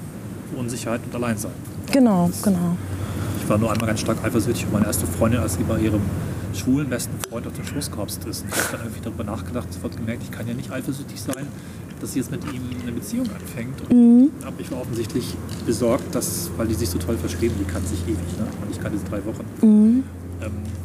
[0.56, 1.52] Unsicherheit und Alleinsein.
[1.92, 2.76] Genau, genau.
[3.40, 6.00] Ich war nur einmal ganz stark eifersüchtig auf meine erste Freundin, als sie bei ihrem
[6.54, 8.42] schwulen besten Freund auf den gehopst ist.
[8.42, 11.46] Und ich habe dann irgendwie darüber nachgedacht, sofort gemerkt, ich kann ja nicht eifersüchtig sein,
[12.00, 13.80] dass sie jetzt mit ihm eine Beziehung anfängt.
[13.90, 15.34] Und aber ich war offensichtlich
[15.66, 18.46] besorgt, dass, weil die sich so toll verstehen, die kann sich ewig, ne?
[18.64, 20.04] und ich kann diese drei Wochen, ähm,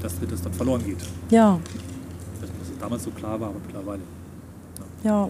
[0.02, 0.98] dass mir das dann verloren geht.
[1.30, 1.60] Ja,
[2.42, 4.02] Dass das damals so klar war, aber mittlerweile.
[5.04, 5.30] ja.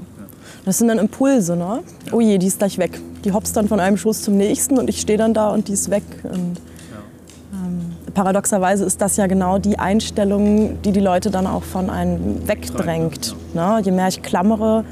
[0.66, 1.80] Das sind dann Impulse, ne?
[2.12, 3.00] Oh je, die ist gleich weg.
[3.24, 5.74] Die hopst dann von einem Schuss zum nächsten und ich stehe dann da und die
[5.74, 6.04] ist weg.
[6.24, 6.58] Und
[6.92, 7.62] Ja.
[8.14, 13.36] paradoxerweise ist das ja genau die Einstellung, die die Leute dann auch von einem wegdrängt.
[13.54, 13.82] Ne?
[13.84, 14.84] Je mehr ich klammere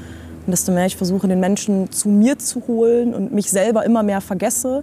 [0.46, 4.02] und desto mehr ich versuche, den Menschen zu mir zu holen und mich selber immer
[4.02, 4.82] mehr vergesse,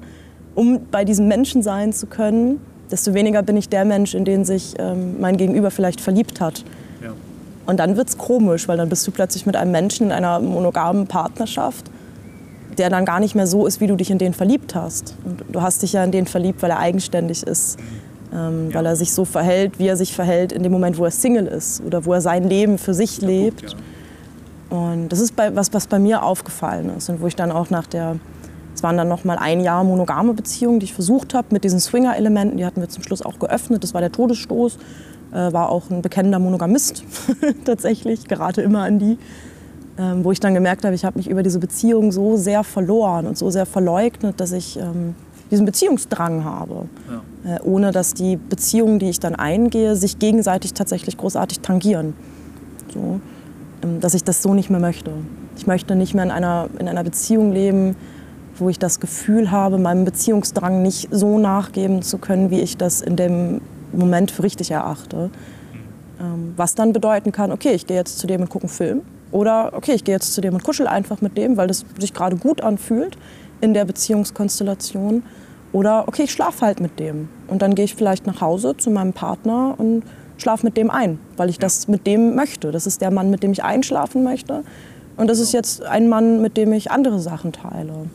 [0.56, 2.60] um bei diesem Menschen sein zu können,
[2.92, 6.64] desto weniger bin ich der Mensch, in den sich ähm, mein Gegenüber vielleicht verliebt hat.
[7.04, 7.12] Ja.
[7.66, 11.08] Und dann wird's komisch, weil dann bist du plötzlich mit einem Menschen in einer monogamen
[11.08, 11.86] Partnerschaft,
[12.78, 15.16] der dann gar nicht mehr so ist, wie du dich in den verliebt hast.
[15.26, 17.78] Und du hast dich ja in den verliebt, weil er eigenständig ist.
[18.34, 18.76] ähm, ja.
[18.76, 21.48] weil er sich so verhält, wie er sich verhält in dem Moment, wo er Single
[21.48, 23.62] ist oder wo er sein Leben für sich lebt.
[23.62, 23.78] Gut, ja.
[24.70, 27.70] Und das ist bei, was, was bei mir aufgefallen ist und wo ich dann auch
[27.70, 28.18] nach der,
[28.76, 31.80] es waren dann noch mal ein Jahr monogame Beziehungen, die ich versucht habe mit diesen
[31.80, 34.78] Swinger-Elementen, die hatten wir zum Schluss auch geöffnet, das war der Todesstoß,
[35.32, 37.04] äh, war auch ein bekennender Monogamist
[37.66, 39.18] tatsächlich, gerate immer an die.
[39.98, 43.28] Ähm, wo ich dann gemerkt habe, ich habe mich über diese Beziehung so sehr verloren
[43.28, 45.14] und so sehr verleugnet, dass ich ähm,
[45.52, 46.86] diesen Beziehungsdrang habe,
[47.44, 47.56] ja.
[47.56, 52.14] äh, ohne dass die Beziehungen, die ich dann eingehe, sich gegenseitig tatsächlich großartig tangieren.
[52.94, 53.20] So,
[54.00, 55.12] dass ich das so nicht mehr möchte.
[55.58, 57.96] Ich möchte nicht mehr in einer, in einer Beziehung leben,
[58.58, 63.02] wo ich das Gefühl habe, meinem Beziehungsdrang nicht so nachgeben zu können, wie ich das
[63.02, 63.62] in dem
[63.94, 65.30] Moment für richtig erachte.
[66.20, 69.02] Ähm, was dann bedeuten kann, okay, ich gehe jetzt zu dem und gucke einen Film.
[69.32, 72.14] Oder okay, ich gehe jetzt zu dem und kuschel einfach mit dem, weil das sich
[72.14, 73.18] gerade gut anfühlt
[73.62, 75.24] in der Beziehungskonstellation.
[75.72, 77.30] Oder okay, ich schlafe halt mit dem.
[77.48, 80.04] Und dann gehe ich vielleicht nach Hause zu meinem Partner und
[80.42, 82.72] schlafe mit dem ein, weil ich das mit dem möchte.
[82.72, 84.64] Das ist der Mann, mit dem ich einschlafen möchte.
[85.18, 88.08] Und das ist jetzt ein Mann, mit dem ich andere Sachen teile.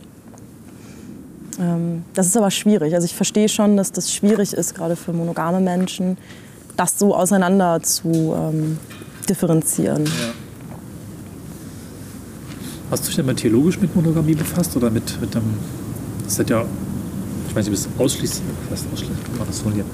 [1.60, 2.94] Ähm, das ist aber schwierig.
[2.94, 6.16] Also ich verstehe schon, dass das schwierig ist, gerade für monogame Menschen,
[6.76, 8.78] das so auseinander zu ähm,
[9.28, 10.04] differenzieren.
[10.06, 10.10] Ja.
[12.90, 15.42] Hast du dich denn mal theologisch mit Monogamie befasst oder mit, mit dem,
[16.24, 16.64] das hat ja,
[17.48, 19.88] ich weiß nicht, bis ausschließlich, was ausschließlich, man das formulieren.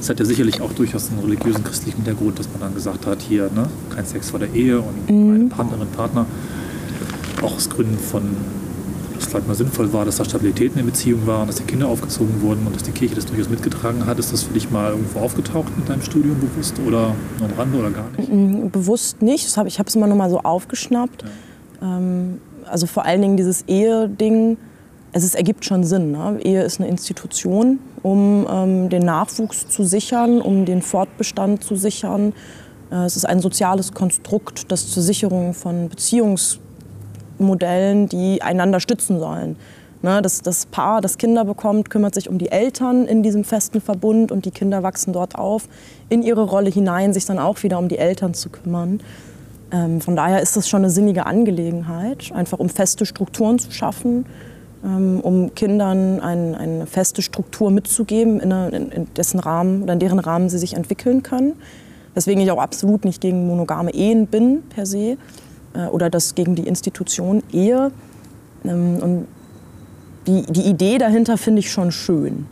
[0.00, 3.20] Das hat ja sicherlich auch durchaus einen religiösen, christlichen Hintergrund, dass man dann gesagt hat,
[3.20, 5.34] hier, ne, kein Sex vor der Ehe und mhm.
[5.34, 6.24] eine Partnerin, Partner.
[7.42, 8.22] Auch aus Gründen von,
[9.14, 11.56] dass es vielleicht mal sinnvoll war, dass da Stabilität in der Beziehung war und dass
[11.56, 14.18] die Kinder aufgezogen wurden und dass die Kirche das durchaus mitgetragen hat.
[14.18, 17.78] Ist das für dich mal irgendwo aufgetaucht mit deinem Studium bewusst oder nur am Rande
[17.78, 18.32] oder gar nicht?
[18.32, 19.46] Mhm, bewusst nicht.
[19.46, 21.24] ich habe es immer nur mal so aufgeschnappt.
[21.82, 21.98] Ja.
[21.98, 24.56] Ähm, also vor allen Dingen dieses Ehe-Ding,
[25.12, 26.12] es ist, ergibt schon Sinn.
[26.12, 26.38] Ne?
[26.42, 32.32] Ehe ist eine Institution, um ähm, den Nachwuchs zu sichern, um den Fortbestand zu sichern.
[32.90, 39.56] Äh, es ist ein soziales Konstrukt, das zur Sicherung von Beziehungsmodellen, die einander stützen sollen.
[40.02, 40.22] Ne?
[40.22, 44.32] Das, das Paar, das Kinder bekommt, kümmert sich um die Eltern in diesem festen Verbund
[44.32, 45.68] und die Kinder wachsen dort auf,
[46.08, 49.00] in ihre Rolle hinein, sich dann auch wieder um die Eltern zu kümmern.
[49.72, 54.26] Ähm, von daher ist das schon eine sinnige Angelegenheit, einfach um feste Strukturen zu schaffen,
[54.82, 60.48] um Kindern ein, eine feste Struktur mitzugeben, in, in, dessen Rahmen oder in deren Rahmen
[60.48, 61.54] sie sich entwickeln können.
[62.14, 65.16] Weswegen ich auch absolut nicht gegen monogame Ehen bin per se
[65.74, 67.92] äh, oder das gegen die Institution Ehe.
[68.64, 69.26] Ähm, und
[70.26, 72.46] die, die Idee dahinter finde ich schon schön.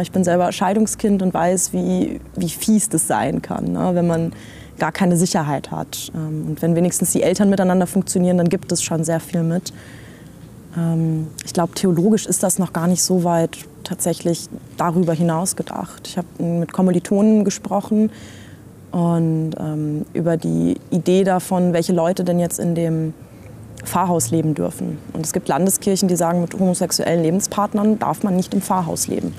[0.00, 4.32] Ich bin selber Scheidungskind und weiß, wie, wie fies das sein kann, wenn man
[4.78, 6.12] gar keine Sicherheit hat.
[6.14, 9.72] Ähm, und wenn wenigstens die Eltern miteinander funktionieren, dann gibt es schon sehr viel mit.
[10.76, 16.06] Ähm, ich glaube, theologisch ist das noch gar nicht so weit tatsächlich darüber hinaus gedacht.
[16.06, 18.10] Ich habe mit Kommilitonen gesprochen
[18.90, 23.14] und ähm, über die Idee davon, welche Leute denn jetzt in dem
[23.84, 24.98] Pfarrhaus leben dürfen.
[25.12, 29.34] Und es gibt Landeskirchen, die sagen, mit homosexuellen Lebenspartnern darf man nicht im Pfarrhaus leben.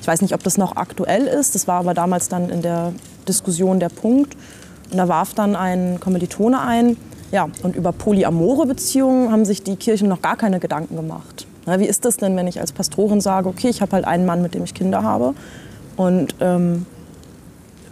[0.00, 1.54] Ich weiß nicht, ob das noch aktuell ist.
[1.54, 2.92] Das war aber damals dann in der
[3.26, 4.36] Diskussion der Punkt.
[4.90, 6.96] Und da warf dann ein Kommilitone ein,
[7.36, 11.46] ja, und über polyamore Beziehungen haben sich die Kirchen noch gar keine Gedanken gemacht.
[11.66, 14.24] Na, wie ist das denn, wenn ich als Pastorin sage, okay, ich habe halt einen
[14.24, 15.34] Mann, mit dem ich Kinder habe
[15.96, 16.86] und ähm,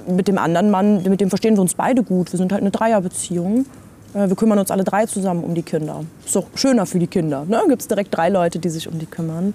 [0.08, 2.32] mit dem anderen Mann, mit dem verstehen wir uns beide gut.
[2.32, 3.66] Wir sind halt eine Dreierbeziehung.
[4.14, 6.04] Äh, wir kümmern uns alle drei zusammen um die Kinder.
[6.24, 7.44] Ist doch schöner für die Kinder.
[7.46, 7.60] Ne?
[7.68, 9.52] Gibt es direkt drei Leute, die sich um die kümmern.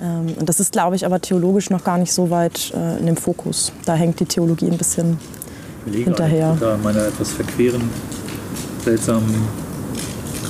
[0.00, 3.04] Ähm, und das ist, glaube ich, aber theologisch noch gar nicht so weit äh, in
[3.04, 3.72] dem Fokus.
[3.84, 5.18] Da hängt die Theologie ein bisschen
[5.82, 6.52] überlege hinterher.
[6.52, 7.82] Unter meiner etwas verqueren,
[8.82, 9.34] seltsamen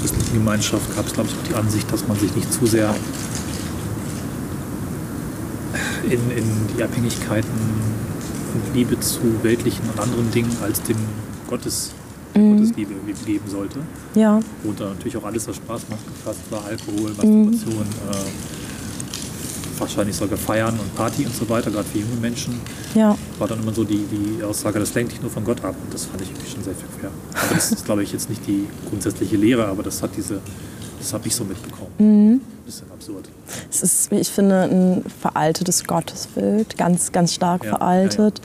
[0.01, 2.95] christlichen Gemeinschaft gab es, glaube ich, auch die Ansicht, dass man sich nicht zu sehr
[6.05, 6.45] in, in
[6.77, 7.51] die Abhängigkeiten
[8.55, 10.97] und Liebe zu weltlichen und anderen Dingen als dem
[11.49, 11.93] Gottes,
[12.35, 12.57] mhm.
[12.57, 13.79] Gottesliebe geben sollte.
[14.15, 14.41] Ja.
[14.65, 18.11] Und da natürlich auch alles, was Spaß macht, gefasst war, Alkohol, Masturbation, mhm.
[18.11, 18.72] äh,
[19.83, 22.61] wahrscheinlich sogar feiern und Party und so weiter, gerade für junge Menschen.
[22.95, 23.17] Ja.
[23.39, 25.75] War dann immer so die, die Aussage, das lenkt dich nur von Gott ab.
[25.83, 27.11] Und das fand ich irgendwie schon sehr verquer.
[27.35, 30.41] Aber das ist, glaube ich, jetzt nicht die grundsätzliche Lehre, aber das hat diese,
[30.99, 31.91] das habe ich so mitbekommen.
[31.99, 32.41] Mhm.
[32.41, 33.29] Ein bisschen absurd.
[33.71, 38.41] Es ist, wie ich finde, ein veraltetes Gottesbild, ganz, ganz stark ja, veraltet.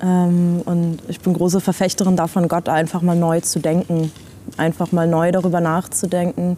[0.00, 0.26] Ja, ja.
[0.26, 4.12] Ähm, und ich bin große Verfechterin davon, Gott einfach mal neu zu denken.
[4.56, 6.56] Einfach mal neu darüber nachzudenken,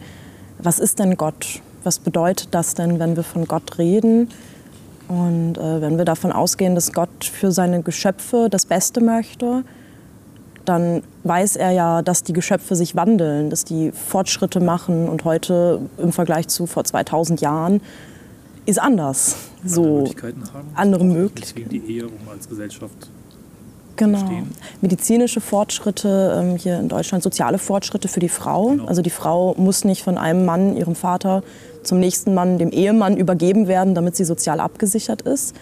[0.58, 1.60] was ist denn Gott?
[1.84, 4.28] Was bedeutet das denn, wenn wir von Gott reden?
[5.08, 9.64] Und äh, wenn wir davon ausgehen, dass Gott für seine Geschöpfe das Beste möchte,
[10.64, 15.80] dann weiß er ja, dass die Geschöpfe sich wandeln, dass die Fortschritte machen und heute
[15.98, 17.80] im Vergleich zu vor 2000 Jahren
[18.66, 19.36] ist anders.
[19.62, 20.68] andere So Möglichkeiten haben.
[20.74, 21.68] andere Auch Möglichkeiten.
[21.70, 23.10] Die Ehe, um als Gesellschaft
[24.00, 24.30] Genau.
[24.80, 28.68] Medizinische Fortschritte ähm, hier in Deutschland, soziale Fortschritte für die Frau.
[28.68, 28.86] Genau.
[28.86, 31.42] Also die Frau muss nicht von einem Mann, ihrem Vater,
[31.82, 35.54] zum nächsten Mann, dem Ehemann übergeben werden, damit sie sozial abgesichert ist.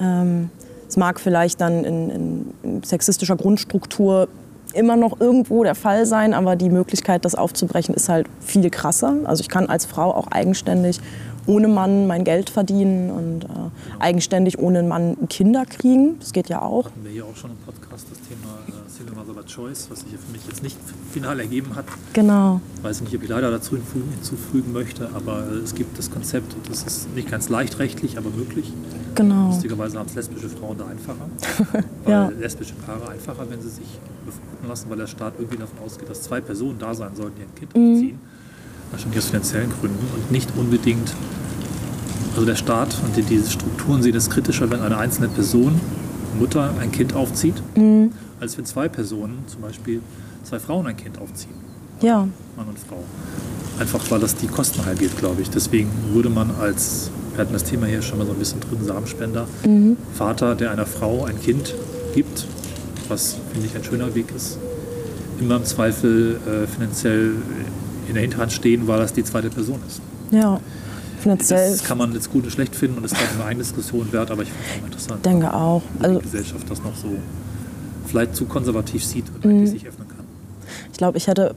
[0.00, 0.50] Ähm,
[0.88, 2.10] es mag vielleicht dann in,
[2.62, 4.28] in, sexistischer Grundstruktur
[4.74, 9.16] immer noch irgendwo der Fall sein, aber die Möglichkeit, das aufzubrechen, ist halt viel krasser.
[9.24, 11.00] Also ich kann als Frau auch eigenständig
[11.46, 13.48] ohne Mann mein Geld verdienen und äh,
[14.00, 16.18] eigenständig ohne Mann Kinder kriegen.
[16.20, 16.86] Das geht ja auch.
[16.86, 18.58] hatten wir hier auch schon im Podcast das Thema
[19.42, 20.76] by Choice, was sich für mich jetzt nicht
[21.12, 21.84] final ergeben hat.
[22.12, 22.60] Genau.
[22.82, 26.54] Weiß ich nicht, ob ich leider dazu hinzu- hinzufügen möchte, aber es gibt das Konzept
[26.54, 28.72] und das ist nicht ganz leicht rechtlich, aber möglich.
[29.14, 29.48] Genau.
[29.48, 31.28] Lustigerweise haben es lesbische Frauen da einfacher.
[32.06, 32.26] Ja.
[32.28, 33.86] Weil lesbische Paare einfacher, wenn sie sich
[34.26, 37.42] befruchten lassen, weil der Staat irgendwie davon ausgeht, dass zwei Personen da sein sollten, die
[37.42, 37.92] ein Kind Mhm.
[37.94, 38.18] aufziehen.
[38.90, 41.14] Wahrscheinlich aus finanziellen Gründen und nicht unbedingt,
[42.34, 45.80] also der Staat und die, diese Strukturen sehen es kritischer, wenn eine einzelne Person,
[46.38, 48.10] Mutter, ein Kind aufzieht, Mhm.
[48.42, 50.02] Als wenn zwei Personen, zum Beispiel
[50.42, 51.54] zwei Frauen ein Kind aufziehen.
[52.00, 52.26] Ja.
[52.56, 52.98] Mann und Frau.
[53.78, 55.48] Einfach weil das die Kosten halbiert, glaube ich.
[55.48, 58.84] Deswegen würde man als, wir hatten das Thema hier schon mal so ein bisschen drin,
[58.84, 59.46] Samenspender,
[60.12, 61.72] Vater, der einer Frau ein Kind
[62.14, 62.46] gibt,
[63.08, 64.58] was finde ich ein schöner Weg ist,
[65.40, 67.36] immer im Zweifel äh, finanziell
[68.08, 70.00] in der Hinterhand stehen, weil das die zweite Person ist.
[70.32, 70.60] Ja.
[71.20, 74.12] Finanziell Das kann man jetzt gut und schlecht finden und ist gerade eine eigene Diskussion
[74.12, 75.82] wert, aber ich finde es interessant, denke auch.
[76.00, 77.16] Also die Gesellschaft das noch so
[78.12, 80.24] vielleicht zu konservativ sieht und eigentlich sich öffnen kann.
[80.92, 81.54] ich glaube, ich hätte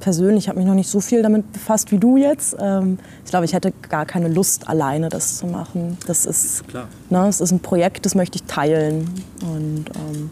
[0.00, 2.56] persönlich, ich habe mich noch nicht so viel damit befasst wie du jetzt.
[2.58, 5.96] Ähm, ich glaube, ich hätte gar keine Lust, alleine das zu machen.
[6.06, 9.08] Das ist, Klar, ne, es ist ein Projekt, das möchte ich teilen.
[9.42, 10.30] Und ähm,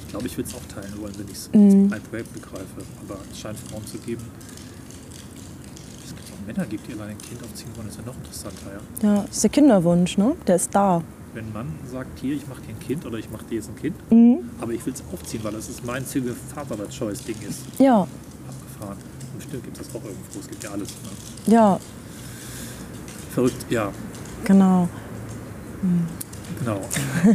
[0.00, 1.92] Ich glaube, ich würde es auch teilen wollen, wenn ich es Mhm.
[1.92, 2.64] als ein Projekt begreife.
[3.06, 4.22] Aber es scheint Frauen zu geben.
[6.04, 8.16] Es gibt auch Männer, gibt, die alleine ein Kind aufziehen wollen, das ist ja noch
[8.16, 8.70] interessanter.
[9.02, 9.08] Ja?
[9.16, 10.34] ja, das ist der Kinderwunsch, ne?
[10.46, 11.02] Der ist da.
[11.32, 13.68] Wenn ein Mann sagt, hier, ich mache dir ein Kind oder ich mache dir jetzt
[13.68, 14.38] ein Kind, Mhm.
[14.60, 17.60] aber ich will es aufziehen, weil das ist mein Single Vater Choice Ding ist.
[17.78, 18.00] Ja,
[18.48, 18.96] Abgefahren.
[19.32, 20.40] Und bestimmt gibt es das auch irgendwo.
[20.40, 20.88] Es gibt ja alles.
[20.88, 21.52] Ne?
[21.54, 21.78] ja,
[23.32, 23.92] Verrückt, ja,
[24.44, 24.88] genau.
[26.58, 26.80] genau.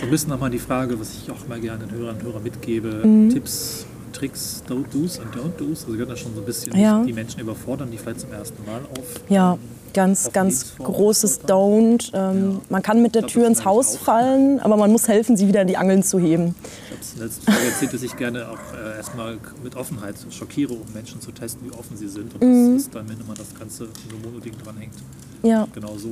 [0.00, 2.42] so ein bisschen nochmal die Frage, was ich auch immer gerne den Hörern und Hörern
[2.42, 3.28] mitgebe: Mhm.
[3.28, 5.80] Tipps, Tricks, Don't Do's und Don't Do's.
[5.82, 7.02] Also, wir können da schon so ein bisschen Ja.
[7.04, 9.20] die Menschen überfordern, die vielleicht zum ersten Mal auf.
[9.28, 9.58] Ja,
[9.94, 11.44] ganz, ganz großes.
[11.44, 12.10] Don't.
[12.14, 12.60] Ähm.
[12.68, 15.68] Man kann mit der Tür ins Haus fallen, aber man muss helfen, sie wieder in
[15.68, 16.54] die Angeln zu heben.
[16.86, 20.74] Ich habe es letzten Folge erzählt, dass ich gerne auch äh, erstmal mit Offenheit schockiere,
[20.74, 22.34] um Menschen zu testen, wie offen sie sind.
[22.34, 22.74] Und Mhm.
[22.74, 23.88] das ist dann, wenn immer das ganze
[24.22, 24.94] Mono-Ding dranhängt,
[25.42, 26.10] Ja, genau so.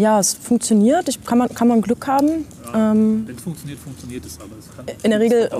[0.00, 1.08] Ja es funktioniert.
[1.08, 2.44] Ich, kann, man, kann man Glück haben.
[2.72, 4.50] Ja, Ähm, wenn es funktioniert, funktioniert es, aber
[5.02, 5.50] in der Regel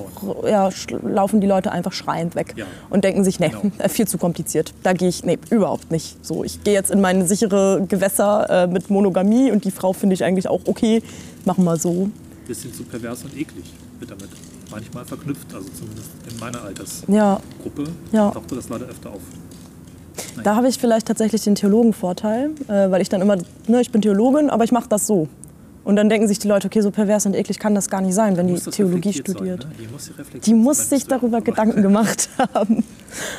[0.48, 0.70] ja,
[1.02, 2.66] laufen die Leute einfach schreiend weg Ja.
[2.88, 3.62] und denken sich, nee, Genau.
[3.88, 4.72] viel zu kompliziert.
[4.82, 6.24] Da gehe ich, nee, überhaupt nicht.
[6.24, 10.14] So, ich gehe jetzt in meine sichere Gewässer äh, mit Monogamie und die Frau finde
[10.14, 11.02] ich eigentlich auch okay.
[11.44, 12.10] Machen wir so.
[12.46, 13.64] bisschen zu pervers und eklig
[13.98, 14.28] wird damit
[14.70, 17.40] manchmal verknüpft, also zumindest in meiner Altersgruppe Ja,
[18.12, 18.30] Ja.
[18.30, 19.20] tauchte das leider öfter auf.
[20.42, 24.02] Da habe ich vielleicht tatsächlich den Theologenvorteil, äh, weil ich dann immer, ne, ich bin
[24.02, 25.28] Theologin, aber ich mache das so.
[25.82, 28.14] Und dann denken sich die Leute, okay, so pervers und eklig kann das gar nicht
[28.14, 29.62] sein, wenn die Theologie studiert.
[29.62, 29.76] Sein, ne?
[29.80, 30.10] Die muss,
[30.44, 32.84] Die muss sich darüber Gedanken gemacht haben.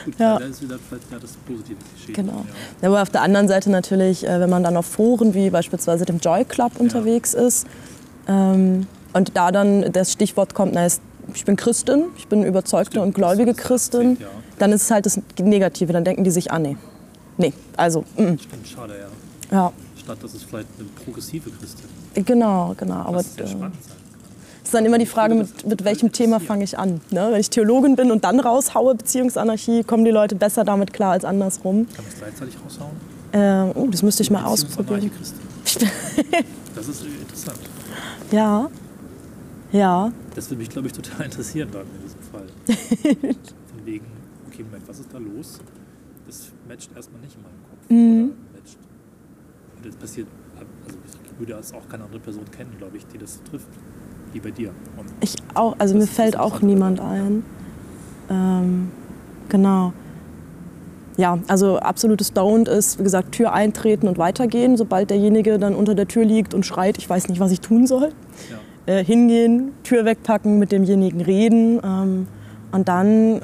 [0.06, 0.34] Gut, Ja.
[0.34, 0.40] ja.
[0.40, 2.14] Da ist wieder vielleicht ja, das positive Klischee.
[2.14, 2.44] Genau.
[2.82, 2.88] Ja.
[2.88, 6.18] Aber auf der anderen Seite natürlich, äh, wenn man dann auf Foren wie beispielsweise dem
[6.18, 7.68] Joy Club unterwegs ist
[8.28, 10.88] ähm, und da dann das Stichwort kommt, na,
[11.34, 14.28] ich bin Christin, ich bin überzeugte Stimmt, und gläubige Christin, erzählt, ja.
[14.62, 15.94] Dann ist es halt das Negative.
[15.94, 16.78] Dann denken die sich, ah nee,
[17.38, 18.94] nee, also, mm, Stimmt, schade,
[19.52, 19.58] ja.
[19.58, 21.90] ja, Statt dass es vielleicht eine progressive Christin
[22.26, 22.96] genau, genau.
[22.96, 24.02] Aber was sehr äh, spannend sein
[24.72, 27.02] ist dann immer die Frage, das mit, mit welchem Thema fange ich an.
[27.10, 27.30] Ne?
[27.32, 31.26] Wenn ich Theologin bin und dann raushaue, Beziehungsanarchie, kommen die Leute besser damit klar als
[31.26, 31.88] andersrum.
[31.88, 33.74] Kann man es gleichzeitig raushauen?
[33.74, 35.12] Äh, oh, das müsste ich mal ausprobieren.
[36.74, 37.60] Das ist interessant.
[38.32, 38.70] Ja,
[39.74, 42.48] ja, Das würde mich, glaube ich, total interessieren dann in diesem Fall.
[43.36, 44.06] Von wegen,
[44.52, 45.60] okay, Moment, was ist da los?
[46.28, 47.90] Das matcht erstmal nicht in meinem Kopf.
[47.90, 48.32] Mhm.
[48.54, 48.78] Oder matcht.
[49.78, 50.28] Und das passiert,
[50.58, 53.68] also ich würde als auch keine andere Person kennen, glaube ich, die das trifft,
[54.34, 54.70] wie bei dir.
[54.98, 57.44] Und Ich auch, also Das mir fällt das auch niemand ein.
[58.30, 58.92] Ähm,
[59.50, 59.94] genau.
[61.18, 64.78] Ja, also absolutes Don't ist, wie gesagt, Tür eintreten und weitergehen.
[64.78, 67.86] Sobald derjenige dann unter der Tür liegt und schreit, ich weiß nicht, was ich tun
[67.88, 68.12] soll.
[68.50, 72.28] ja, Äh, hingehen, Tür wegpacken, mit demjenigen reden ähm,
[72.72, 73.42] und dann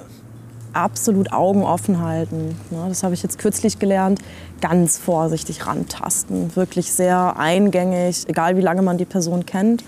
[0.73, 2.55] absolut Augen offen halten.
[2.69, 4.19] Ne, das habe ich jetzt kürzlich gelernt.
[4.61, 6.55] Ganz vorsichtig rantasten.
[6.55, 9.81] Wirklich sehr eingängig, egal wie lange man die Person kennt.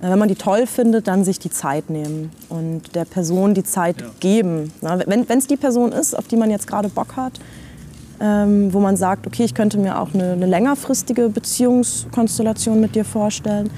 [0.00, 3.64] Äh, Wenn man die toll findet, dann sich die Zeit nehmen und der Person die
[3.64, 4.06] Zeit Ja.
[4.20, 4.72] geben.
[4.80, 7.34] Wenn es die Person ist, auf die man jetzt gerade Bock hat,
[8.20, 13.04] ähm, wo man sagt, okay, ich könnte mir auch eine, eine längerfristige Beziehungskonstellation mit dir
[13.04, 13.70] vorstellen,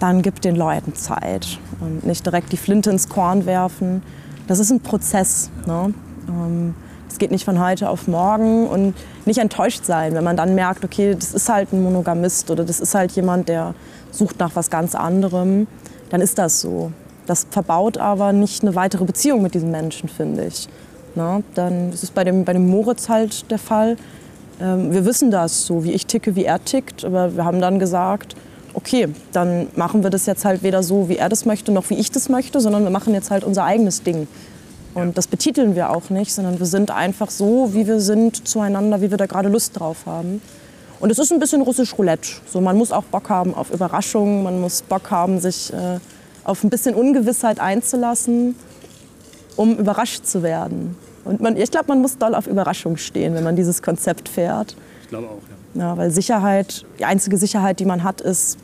[0.00, 4.02] dann gib den Leuten Zeit und nicht direkt die Flinte ins Korn werfen.
[4.46, 5.50] Das ist ein Prozess.
[5.66, 5.94] Ne?
[6.28, 6.74] Ähm,
[7.08, 10.84] es geht nicht von heute auf morgen und nicht enttäuscht sein, wenn man dann merkt,
[10.84, 13.74] okay, das ist halt ein Monogamist oder das ist halt jemand, der
[14.10, 15.66] sucht nach was ganz anderem,
[16.10, 16.92] dann ist das so.
[17.26, 20.68] Das verbaut aber nicht eine weitere Beziehung mit diesem Menschen, finde ich.
[21.14, 23.96] Na, dann ist bei dem, bei dem Moritz halt der Fall.
[24.60, 27.78] Ähm, wir wissen das so, wie ich ticke, wie er tickt, aber wir haben dann
[27.78, 28.34] gesagt,
[28.74, 31.94] okay, dann machen wir das jetzt halt weder so, wie er das möchte, noch wie
[31.94, 34.26] ich das möchte, sondern wir machen jetzt halt unser eigenes Ding.
[34.94, 39.00] Und das betiteln wir auch nicht, sondern wir sind einfach so, wie wir sind, zueinander,
[39.00, 40.40] wie wir da gerade Lust drauf haben.
[41.00, 42.28] Und es ist ein bisschen russisch Roulette.
[42.46, 45.98] So, man muss auch Bock haben auf Überraschungen, man muss Bock haben, sich äh,
[46.44, 48.54] auf ein bisschen Ungewissheit einzulassen,
[49.56, 50.96] um überrascht zu werden.
[51.24, 54.76] Und man, ich glaube, man muss doll auf Überraschung stehen, wenn man dieses Konzept fährt.
[55.02, 55.40] Ich glaube auch,
[55.74, 55.82] ja.
[55.82, 55.96] ja.
[55.96, 58.58] Weil Sicherheit, die einzige Sicherheit, die man hat, ist,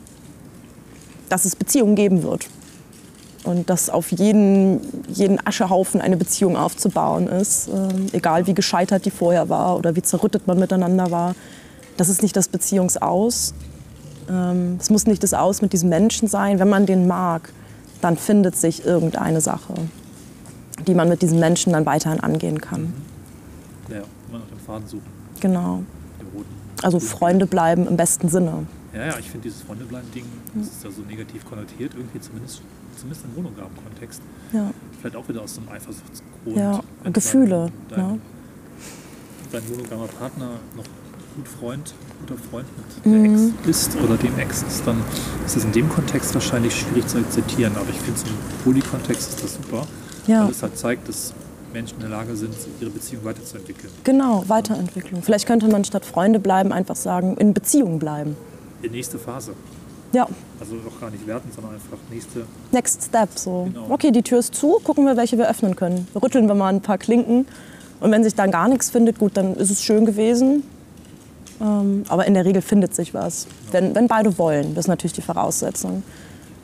[1.31, 2.47] dass es Beziehungen geben wird.
[3.43, 9.11] Und dass auf jeden, jeden Aschehaufen eine Beziehung aufzubauen ist, äh, egal wie gescheitert die
[9.11, 11.33] vorher war oder wie zerrüttet man miteinander war.
[11.97, 13.55] Das ist nicht das Beziehungsaus.
[14.29, 16.59] Ähm, es muss nicht das Aus mit diesem Menschen sein.
[16.59, 17.51] Wenn man den mag,
[18.01, 19.73] dann findet sich irgendeine Sache,
[20.85, 22.93] die man mit diesem Menschen dann weiterhin angehen kann.
[23.89, 25.07] Ja, immer nach dem Faden suchen.
[25.39, 25.81] Genau.
[26.83, 28.67] Also Freunde bleiben im besten Sinne.
[28.93, 32.61] Ja, ja, ich finde dieses Freundebleiben-Ding, das ist ja so negativ konnotiert, irgendwie zumindest,
[32.97, 34.21] zumindest im monogamen Kontext.
[34.51, 34.71] Ja.
[34.99, 36.57] Vielleicht auch wieder aus so einem Eifersuchtsgrund.
[36.57, 36.81] Ja,
[37.11, 37.71] Gefühle.
[37.89, 38.17] Dein, ja.
[39.51, 40.83] dein monogamer Partner noch
[41.35, 43.53] gut Freund, guter Freund mit der mhm.
[43.63, 45.01] Ex ist oder dem Ex ist, dann
[45.45, 47.73] ist das in dem Kontext wahrscheinlich schwierig zu akzeptieren.
[47.75, 49.87] Aber ich finde, es im Poly-Kontext ist das super,
[50.27, 50.43] ja.
[50.43, 51.33] weil es halt zeigt, dass
[51.71, 53.91] Menschen in der Lage sind, ihre Beziehung weiterzuentwickeln.
[54.03, 55.23] Genau, Weiterentwicklung.
[55.23, 58.35] Vielleicht könnte man statt Freunde bleiben einfach sagen, in Beziehung bleiben.
[58.83, 59.53] Die nächste Phase.
[60.13, 60.27] Ja.
[60.59, 62.45] Also auch gar nicht werten, sondern einfach nächste.
[62.71, 63.29] Next Step.
[63.35, 63.69] So.
[63.73, 63.85] Genau.
[63.89, 66.07] Okay, die Tür ist zu, gucken wir, welche wir öffnen können.
[66.21, 67.47] Rütteln wir mal ein paar Klinken.
[67.99, 70.63] Und wenn sich dann gar nichts findet, gut, dann ist es schön gewesen.
[71.61, 73.45] Ähm, aber in der Regel findet sich was.
[73.45, 73.73] Genau.
[73.73, 76.03] Wenn, wenn beide wollen, das ist natürlich die Voraussetzung.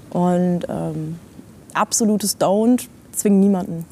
[0.10, 1.20] Und ähm,
[1.74, 3.86] absolutes Don't zwingen niemanden.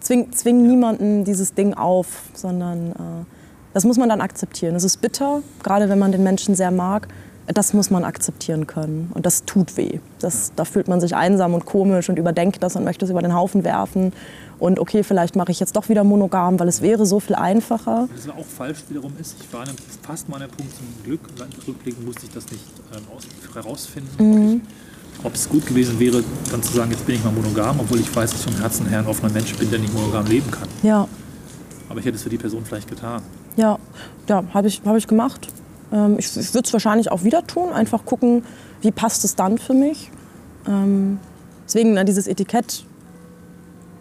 [0.00, 0.70] Zwing, zwing ja.
[0.70, 2.94] niemanden dieses Ding auf, sondern äh,
[3.74, 4.74] das muss man dann akzeptieren.
[4.74, 7.08] Es ist bitter, gerade wenn man den Menschen sehr mag
[7.46, 9.10] das muss man akzeptieren können.
[9.14, 10.00] Und das tut weh.
[10.18, 13.22] Das, da fühlt man sich einsam und komisch und überdenkt das und möchte es über
[13.22, 14.12] den Haufen werfen.
[14.58, 18.08] Und okay, vielleicht mache ich jetzt doch wieder monogam, weil es wäre so viel einfacher.
[18.14, 20.86] Was auch falsch wiederum ist, ich war an einem, fast mal an einem Punkt zum
[21.04, 21.20] Glück,
[21.68, 24.60] rückblickend musste ich das nicht ähm, herausfinden, mhm.
[25.22, 28.16] ob es gut gewesen wäre, dann zu sagen, jetzt bin ich mal monogam, obwohl ich
[28.16, 30.68] weiß, dass ich vom Herzen her ein offener Mensch bin, der nicht monogam leben kann.
[30.82, 31.06] Ja.
[31.88, 33.22] Aber ich hätte es für die Person vielleicht getan.
[33.56, 33.78] Ja,
[34.28, 35.48] ja habe ich, hab ich gemacht.
[35.92, 38.44] Ähm, ich, ich würde es wahrscheinlich auch wieder tun, einfach gucken,
[38.80, 40.10] wie passt es dann für mich.
[40.66, 41.18] Ähm,
[41.64, 42.84] deswegen na, dieses Etikett,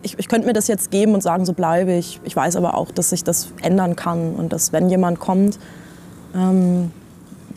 [0.02, 2.20] ich, ich könnte mir das jetzt geben und sagen, so bleibe ich.
[2.24, 5.60] Ich weiß aber auch, dass sich das ändern kann und dass wenn jemand kommt,
[6.36, 6.92] ähm,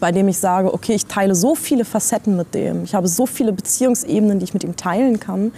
[0.01, 3.27] bei dem ich sage, okay, ich teile so viele Facetten mit dem, ich habe so
[3.27, 5.53] viele Beziehungsebenen, die ich mit ihm teilen kann,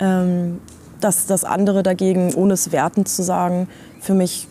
[0.00, 0.58] ähm,
[1.00, 3.68] dass das andere dagegen, ohne es wertend zu sagen,
[4.00, 4.48] für mich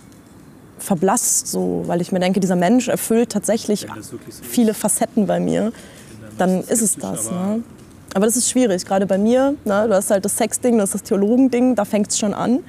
[0.80, 5.72] verblasst, so, weil ich mir denke, dieser Mensch erfüllt tatsächlich so viele Facetten bei mir,
[6.38, 7.32] dann ist es das.
[7.32, 7.64] Ne?
[8.14, 9.56] Aber das ist schwierig, gerade bei mir.
[9.66, 9.86] Ne?
[9.88, 12.60] Du hast halt das Sexding, das ist das Theologending, da fängt es schon an.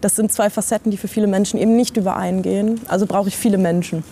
[0.00, 2.80] Das sind zwei Facetten, die für viele Menschen eben nicht übereingehen.
[2.88, 4.02] Also brauche ich viele Menschen.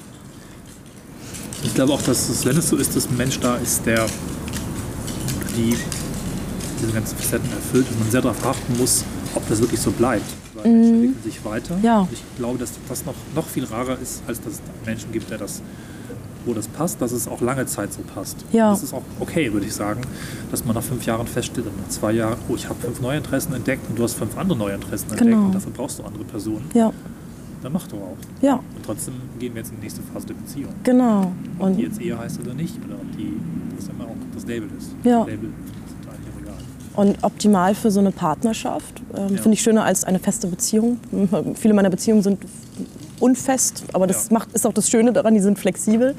[1.62, 4.06] Ich glaube auch, dass es, wenn es so ist, dass ein Mensch da ist, der
[5.56, 5.76] die
[6.80, 10.24] diese ganzen Facetten erfüllt und man sehr darauf achten muss, ob das wirklich so bleibt
[10.62, 11.04] weil Menschen mhm.
[11.04, 11.78] entwickeln sich weiter.
[11.82, 12.08] Ja.
[12.12, 15.38] ich glaube, dass das noch, noch viel rarer ist, als dass es Menschen gibt, der
[15.38, 15.62] das,
[16.44, 18.44] wo das passt, dass es auch lange Zeit so passt.
[18.52, 18.70] Ja.
[18.70, 20.00] Das ist auch okay, würde ich sagen,
[20.50, 23.18] dass man nach fünf Jahren feststellt und nach zwei Jahren, oh, ich habe fünf neue
[23.18, 25.22] Interessen entdeckt und du hast fünf andere neue Interessen genau.
[25.22, 26.68] entdeckt und dafür brauchst du andere Personen.
[26.74, 26.92] Ja.
[27.62, 28.16] Dann mach doch auch.
[28.40, 28.54] Ja.
[28.54, 30.72] Und trotzdem gehen wir jetzt in die nächste Phase der Beziehung.
[30.82, 31.32] Genau.
[31.58, 33.34] Ob und die jetzt Ehe heißt oder nicht, oder ob die,
[33.76, 34.92] was immer auch das Label ist.
[35.04, 35.24] Ja.
[35.24, 35.50] Label
[37.00, 39.00] und optimal für so eine Partnerschaft.
[39.16, 39.40] Ähm, ja.
[39.40, 41.00] Finde ich schöner als eine feste Beziehung.
[41.54, 42.44] Viele meiner Beziehungen sind
[43.20, 44.34] unfest, aber das ja.
[44.34, 46.14] macht, ist auch das Schöne daran, die sind flexibel.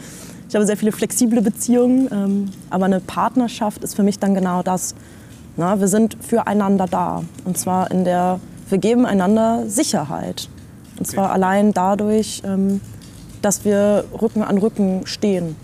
[0.49, 4.63] Ich habe sehr viele flexible Beziehungen, ähm, aber eine Partnerschaft ist für mich dann genau
[4.63, 4.95] das.
[5.55, 7.23] Na, wir sind füreinander da.
[7.45, 10.49] Und zwar in der, wir geben einander Sicherheit.
[10.97, 11.33] Und zwar okay.
[11.33, 12.81] allein dadurch, ähm,
[13.43, 15.55] dass wir Rücken an Rücken stehen.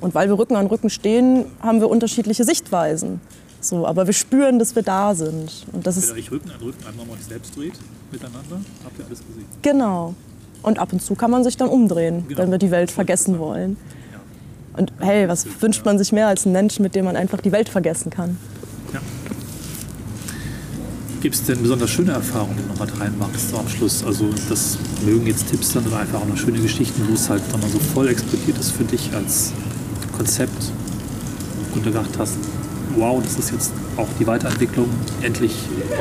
[0.00, 3.20] Und weil wir Rücken an Rücken stehen, haben wir unterschiedliche Sichtweisen.
[3.66, 5.66] So, aber wir spüren, dass wir da sind.
[5.72, 7.72] Und das Wenn ihr euch Rücken an Rücken einmal mal selbst dreht
[8.12, 9.44] miteinander, habt ihr alles gesehen.
[9.62, 10.14] Genau.
[10.62, 12.42] Und ab und zu kann man sich dann umdrehen, Genau.
[12.42, 13.76] wenn wir die Welt vergessen wollen.
[14.12, 14.78] Ja.
[14.78, 17.50] Und hey, was wünscht man sich mehr als einen Menschen, mit dem man einfach die
[17.50, 18.38] Welt vergessen kann?
[18.92, 19.00] Ja.
[21.20, 24.04] Gibt es denn besonders schöne Erfahrungen, die du noch mit reinmachst so am Schluss?
[24.04, 27.42] Also das mögen jetzt Tipps sein oder einfach auch noch schöne Geschichten, wo es halt
[27.50, 29.52] nochmal so voll explodiert ist für dich als
[30.16, 30.70] Konzept
[31.74, 32.36] und du gedacht hast,
[32.96, 34.88] wow, das ist jetzt auch die Weiterentwicklung
[35.22, 35.54] endlich,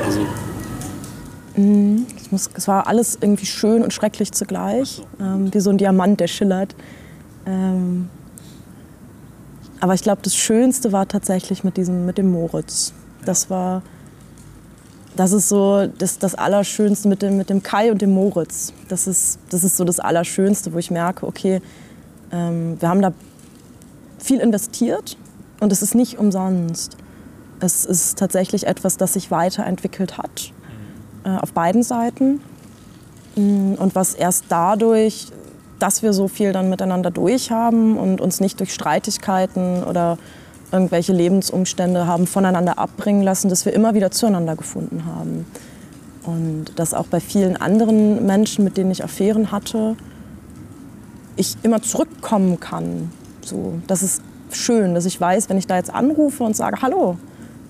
[0.06, 0.26] also
[2.18, 5.24] Es, muss, es war alles irgendwie schön und schrecklich zugleich, so.
[5.24, 6.76] ähm, wie so ein Diamant, der schillert.
[7.46, 8.10] Ähm,
[9.80, 12.94] aber ich glaube, das Schönste war tatsächlich mit diesem, mit dem Moritz.
[13.24, 13.84] Das war,
[15.16, 18.74] das ist so das, das Allerschönste mit dem, mit dem Kai und dem Moritz.
[18.90, 21.62] Das ist, das ist so das Allerschönste, wo ich merke, okay,
[22.32, 23.14] ähm, wir haben da
[24.18, 25.18] viel investiert
[25.60, 26.98] und es ist nicht umsonst.
[27.60, 30.52] Es ist tatsächlich etwas, das sich weiterentwickelt hat
[31.24, 32.42] äh, auf beiden Seiten.
[33.36, 35.28] Mm, Und was erst dadurch,
[35.80, 40.18] dass wir so viel dann miteinander durchhaben und uns nicht durch Streitigkeiten oder
[40.72, 45.46] irgendwelche Lebensumstände haben voneinander abbringen lassen, dass wir immer wieder zueinander gefunden haben.
[46.24, 49.96] Und dass auch bei vielen anderen Menschen, mit denen ich Affären hatte,
[51.36, 53.12] ich immer zurückkommen kann.
[53.42, 54.22] So, das ist
[54.56, 57.18] schön, dass ich weiß, wenn ich da jetzt anrufe und sage, hallo,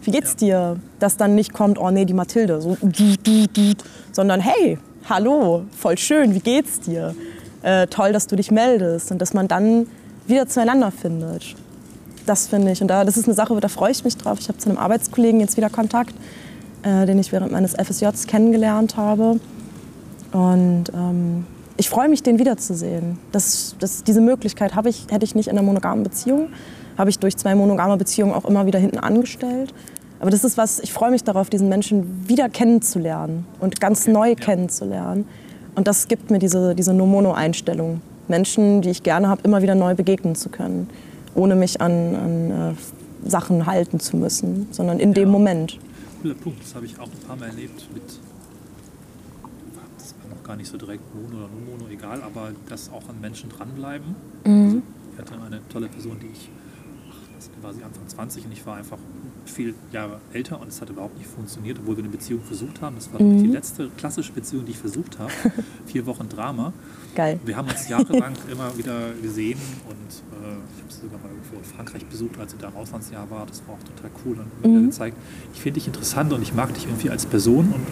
[0.03, 0.77] wie geht's dir?
[0.99, 2.77] Dass dann nicht kommt, oh nee, die Mathilde, so,
[4.11, 4.77] sondern hey,
[5.09, 7.15] hallo, voll schön, wie geht's dir?
[7.63, 9.87] Äh, toll, dass du dich meldest und dass man dann
[10.27, 11.55] wieder zueinander findet.
[12.25, 12.81] Das finde ich.
[12.81, 14.39] Und da, das ist eine Sache, da freue ich mich drauf.
[14.39, 16.13] Ich habe zu einem Arbeitskollegen jetzt wieder Kontakt,
[16.83, 19.39] äh, den ich während meines FSJs kennengelernt habe.
[20.31, 21.45] Und ähm,
[21.77, 23.17] ich freue mich, den wiederzusehen.
[23.31, 26.49] Das, das, diese Möglichkeit habe ich, hätte ich nicht in einer monogamen Beziehung.
[26.97, 29.73] Habe ich durch zwei monogame Beziehungen auch immer wieder hinten angestellt.
[30.19, 34.29] Aber das ist was, ich freue mich darauf, diesen Menschen wieder kennenzulernen und ganz neu
[34.29, 34.35] ja.
[34.35, 35.27] kennenzulernen.
[35.75, 38.01] Und das gibt mir diese, diese No-Mono-Einstellung.
[38.29, 40.89] Menschen, die ich gerne habe, immer wieder neu begegnen zu können.
[41.35, 45.31] Ohne mich an, an äh, Sachen halten zu müssen, sondern in dem Ja.
[45.31, 45.77] Moment.
[46.21, 48.03] cooler Punkt, das habe ich auch ein paar Mal erlebt mit,
[50.45, 54.15] gar nicht so direkt Mono oder No-Mono, egal, aber dass auch an Menschen dranbleiben.
[54.65, 54.81] Also,
[55.13, 56.49] ich hatte eine tolle Person, die ich,
[57.09, 58.97] ach, das war sie Anfang 20 und ich war einfach
[59.45, 62.95] viel Jahre älter und es hat überhaupt nicht funktioniert, obwohl wir eine Beziehung versucht haben.
[62.95, 65.31] Das war die letzte klassische Beziehung, die ich versucht habe.
[65.85, 66.73] Vier Wochen Drama.
[67.15, 67.39] Geil.
[67.45, 69.57] Wir haben uns jahrelang immer wieder gesehen
[69.87, 72.75] und äh, ich habe sie sogar mal irgendwo in Frankreich besucht, als sie da im
[72.75, 73.45] Auslandsjahr war.
[73.45, 75.15] Das war auch total cool und wieder gezeigt,
[75.53, 77.85] ich finde dich interessant und ich mag dich irgendwie als Person und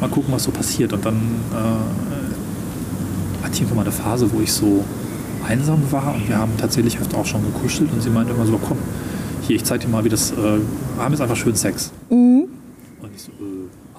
[0.00, 0.92] mal gucken, was so passiert.
[0.92, 4.84] Und dann äh, hatte ich irgendwann mal eine Phase, wo ich so
[5.48, 8.58] einsam war und wir haben tatsächlich öfter auch schon gekuschelt und sie meinte immer so,
[8.58, 8.78] komm,
[9.46, 10.60] hier, ich zeig dir mal, wie das, äh, wir
[10.98, 11.92] haben jetzt einfach schön Sex.
[13.00, 13.49] Und ich so, äh,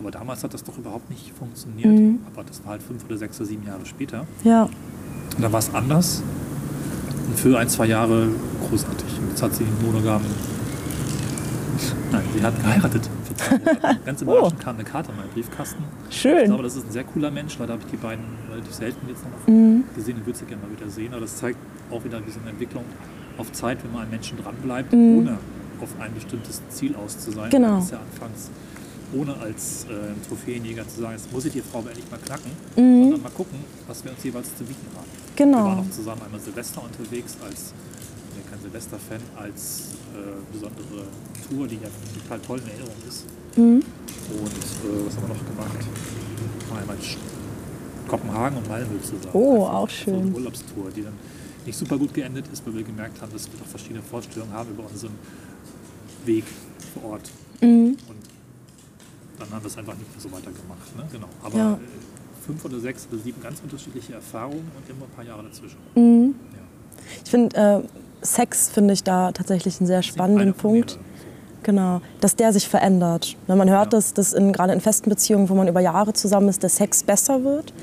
[0.01, 2.19] aber damals hat das doch überhaupt nicht funktioniert.
[2.33, 4.25] Aber das war halt fünf oder sechs oder sieben Jahre später.
[4.43, 4.63] Ja.
[4.63, 6.23] Und da war es anders.
[7.27, 8.29] Und für ein, zwei Jahre
[8.67, 9.19] großartig.
[9.19, 10.25] Und jetzt hat sie einen monogamen.
[12.11, 13.09] Nein, sie hat geheiratet.
[14.05, 15.83] Ganz überraschend kam eine Karte in meinen Briefkasten.
[16.09, 16.45] Ich Schön.
[16.45, 17.57] glaube, das ist ein sehr cooler Mensch.
[17.59, 19.45] Leider habe ich die beiden relativ selten jetzt noch
[19.95, 21.11] gesehen und würde sie gerne mal wieder sehen.
[21.11, 21.57] Aber das zeigt
[21.91, 22.83] auch wieder diese Entwicklung
[23.37, 25.37] auf Zeit, wenn man an Menschen dranbleibt, ohne
[25.79, 27.49] auf ein bestimmtes Ziel aus zu sein.
[27.49, 27.75] Genau.
[27.75, 28.49] Das ist ja anfangs
[29.13, 33.01] ohne als äh, Trophäenjäger zu sagen, jetzt muss ich die Frau endlich mal knacken, Mhm.
[33.03, 35.05] sondern mal gucken, was wir uns jeweils zu bieten haben.
[35.35, 35.65] Wir Genau.
[35.65, 39.81] waren auch zusammen einmal Silvester unterwegs, als, ich bin ja kein Silvester-Fan, als
[40.15, 41.07] äh, besondere
[41.49, 41.89] Tour, die ja
[42.23, 43.25] total toll in Erinnerung ist.
[43.57, 43.83] Mhm.
[44.31, 45.85] Und äh, was haben wir noch gemacht?
[46.79, 46.97] Einmal
[48.07, 49.29] Kopenhagen und Malmö zusammen.
[49.33, 50.21] Oh, Einfach auch So schön.
[50.21, 51.13] eine Urlaubstour, die dann
[51.65, 54.69] nicht super gut geendet ist, weil wir gemerkt haben, dass wir doch verschiedene Vorstellungen haben
[54.71, 55.13] über unseren
[56.25, 56.43] Weg
[56.93, 57.29] vor Ort.
[57.61, 57.97] Mhm.
[58.07, 58.20] Und
[59.41, 60.95] dann haben wir es einfach nicht mehr so weitergemacht.
[60.97, 61.03] Ne?
[61.11, 61.27] Genau.
[61.43, 61.79] Aber Ja.
[62.45, 65.77] fünf oder sechs oder sieben ganz unterschiedliche Erfahrungen und immer ein paar Jahre dazwischen.
[65.95, 66.35] Mhm.
[66.53, 66.59] Ja.
[67.23, 70.97] Ich finde, äh, Sex finde ich da tatsächlich einen sehr spannenden Punkt.
[71.63, 73.35] Genau, dass der sich verändert.
[73.47, 73.97] Wenn man hört, Ja.
[73.99, 77.03] dass das in, gerade in festen Beziehungen, wo man über Jahre zusammen ist, der Sex
[77.03, 77.73] besser wird.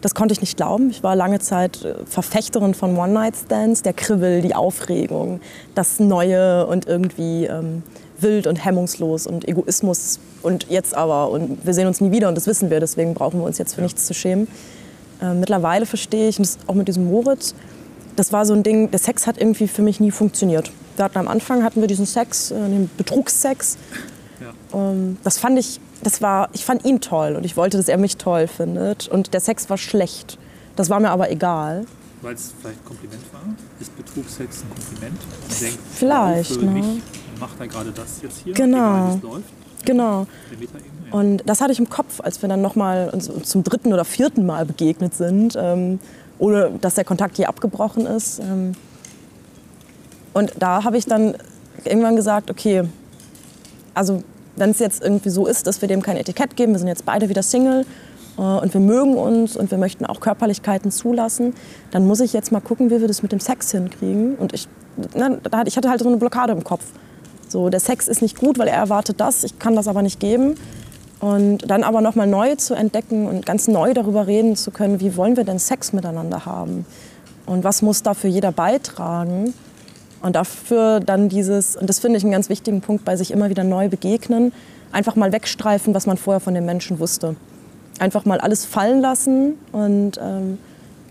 [0.00, 0.90] Das konnte ich nicht glauben.
[0.90, 5.40] Ich war lange Zeit äh, Verfechterin von One-Night-Stands, der Kribbel, die Aufregung,
[5.74, 7.82] das Neue und irgendwie ähm,
[8.20, 12.34] wild und hemmungslos und Egoismus und jetzt aber und wir sehen uns nie wieder und
[12.36, 13.84] das wissen wir, deswegen brauchen wir uns jetzt für Ja.
[13.84, 14.48] nichts zu schämen.
[15.20, 17.54] Äh, mittlerweile verstehe ich, und das auch mit diesem Moritz,
[18.16, 20.70] das war so ein Ding, der Sex hat irgendwie für mich nie funktioniert.
[20.96, 23.76] Wir hatten am Anfang hatten wir diesen Sex, äh, den Betrugssex.
[24.40, 24.78] Ja.
[24.78, 27.98] Ähm, das fand ich, das war, ich fand ihn toll und ich wollte, dass er
[27.98, 29.08] mich toll findet.
[29.08, 30.38] Und der Sex war schlecht.
[30.76, 31.84] Das war mir aber egal.
[32.22, 33.42] Weil es vielleicht ein Kompliment war?
[33.80, 35.20] Ist Betrugsex ein Kompliment?
[35.60, 37.00] Denkt, Vielleicht, ne?
[37.38, 38.54] Macht er gerade das jetzt hier?
[38.54, 38.78] Genau.
[38.78, 39.84] Egal, wie es läuft.
[39.84, 40.26] Genau.
[41.10, 43.12] Und das hatte ich im Kopf, als wir dann nochmal
[43.42, 46.00] zum dritten oder vierten Mal begegnet sind, ähm,
[46.38, 48.40] ohne dass der Kontakt je abgebrochen ist.
[48.40, 48.72] Ähm.
[50.34, 51.34] Und da habe ich dann
[51.84, 52.84] irgendwann gesagt, okay,
[53.94, 54.22] also
[54.56, 57.06] wenn es jetzt irgendwie so ist, dass wir dem kein Etikett geben, wir sind jetzt
[57.06, 57.86] beide wieder Single
[58.36, 61.54] äh, und wir mögen uns und wir möchten auch Körperlichkeiten zulassen,
[61.90, 64.34] dann muss ich jetzt mal gucken, wie wir das mit dem Sex hinkriegen.
[64.34, 64.68] Und ich,
[65.14, 66.84] na, ich hatte halt so eine Blockade im Kopf.
[67.48, 70.20] So, der Sex ist nicht gut, weil er erwartet das, ich kann das aber nicht
[70.20, 70.54] geben.
[71.20, 75.16] Und dann aber nochmal neu zu entdecken und ganz neu darüber reden zu können, wie
[75.16, 76.86] wollen wir denn Sex miteinander haben?
[77.46, 79.52] Und was muss dafür jeder beitragen?
[80.22, 83.50] Und dafür dann dieses, und das finde ich einen ganz wichtigen Punkt, bei sich immer
[83.50, 84.52] wieder neu begegnen,
[84.92, 87.36] einfach mal wegstreifen, was man vorher von den Menschen wusste.
[87.98, 90.58] Einfach mal alles fallen lassen und ähm,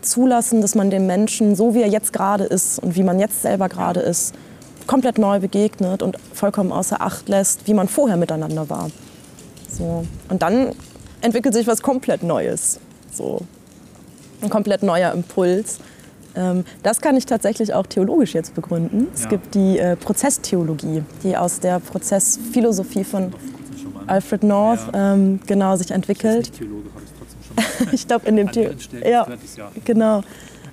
[0.02, 3.42] zulassen, dass man dem Menschen, so wie er jetzt gerade ist und wie man jetzt
[3.42, 4.34] selber gerade ist,
[4.88, 8.90] komplett neu begegnet und vollkommen außer Acht lässt, wie man vorher miteinander war.
[9.70, 10.06] So.
[10.30, 10.72] Und dann
[11.22, 12.80] entwickelt sich was komplett Neues.
[13.12, 13.42] So.
[14.42, 15.80] Ein komplett neuer Impuls.
[16.36, 19.08] Ähm, das kann ich tatsächlich auch theologisch jetzt begründen.
[19.14, 19.30] Es ja.
[19.30, 23.34] gibt die äh, Prozesstheologie, die aus der Prozessphilosophie von
[24.06, 25.14] Alfred North ja.
[25.14, 26.52] ähm, genau sich entwickelt.
[26.60, 28.88] Ich, ich, glaube in dem Theologie.
[29.04, 29.28] Ja,
[29.84, 30.24] genau.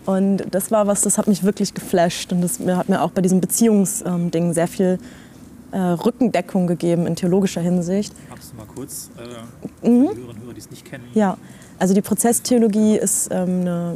[0.06, 3.22] Und das war was, das hat mich wirklich geflasht und das hat mir auch bei
[3.22, 4.98] diesem Beziehungsding sehr viel
[5.72, 8.14] äh, Rückendeckung gegeben in theologischer Hinsicht.
[8.28, 9.10] Magst du mal kurz
[9.82, 10.02] äh, mhm.
[10.02, 11.04] Hörerinnen und Hörer, die es nicht kennen?
[11.14, 11.36] Ja,
[11.78, 13.94] also die Prozesstheologie ist ähm, eine,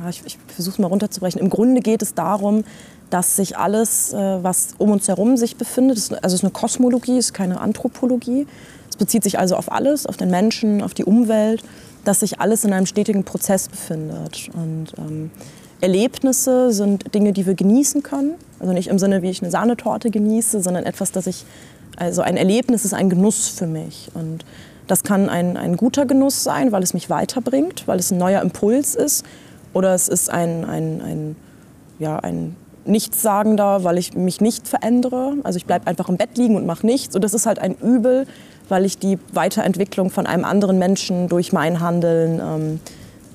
[0.00, 1.40] ja, ich, ich versuche es mal runterzubrechen.
[1.40, 2.64] Im Grunde geht es darum,
[3.10, 6.50] dass sich alles, äh, was um uns herum sich befindet, ist, also es ist eine
[6.50, 8.46] Kosmologie, es ist keine Anthropologie.
[8.90, 11.62] Es bezieht sich also auf alles, auf den Menschen, auf die Umwelt,
[12.06, 14.48] dass sich alles in einem stetigen Prozess befindet.
[14.54, 15.30] Und ähm,
[15.80, 18.34] Erlebnisse sind Dinge, die wir genießen können.
[18.60, 21.44] Also nicht im Sinne, wie ich eine Sahnetorte genieße, sondern etwas, das ich,
[21.96, 24.08] also ein Erlebnis ist ein Genuss für mich.
[24.14, 24.44] Und
[24.86, 28.40] das kann ein, ein guter Genuss sein, weil es mich weiterbringt, weil es ein neuer
[28.40, 29.24] Impuls ist.
[29.72, 31.36] Oder es ist ein, ein, ein,
[31.98, 35.34] ja, ein Nichtssagender, weil ich mich nicht verändere.
[35.42, 37.14] Also ich bleibe einfach im Bett liegen und mache nichts.
[37.14, 38.26] Und das ist halt ein Übel,
[38.68, 42.80] weil ich die Weiterentwicklung von einem anderen Menschen durch mein Handeln ähm,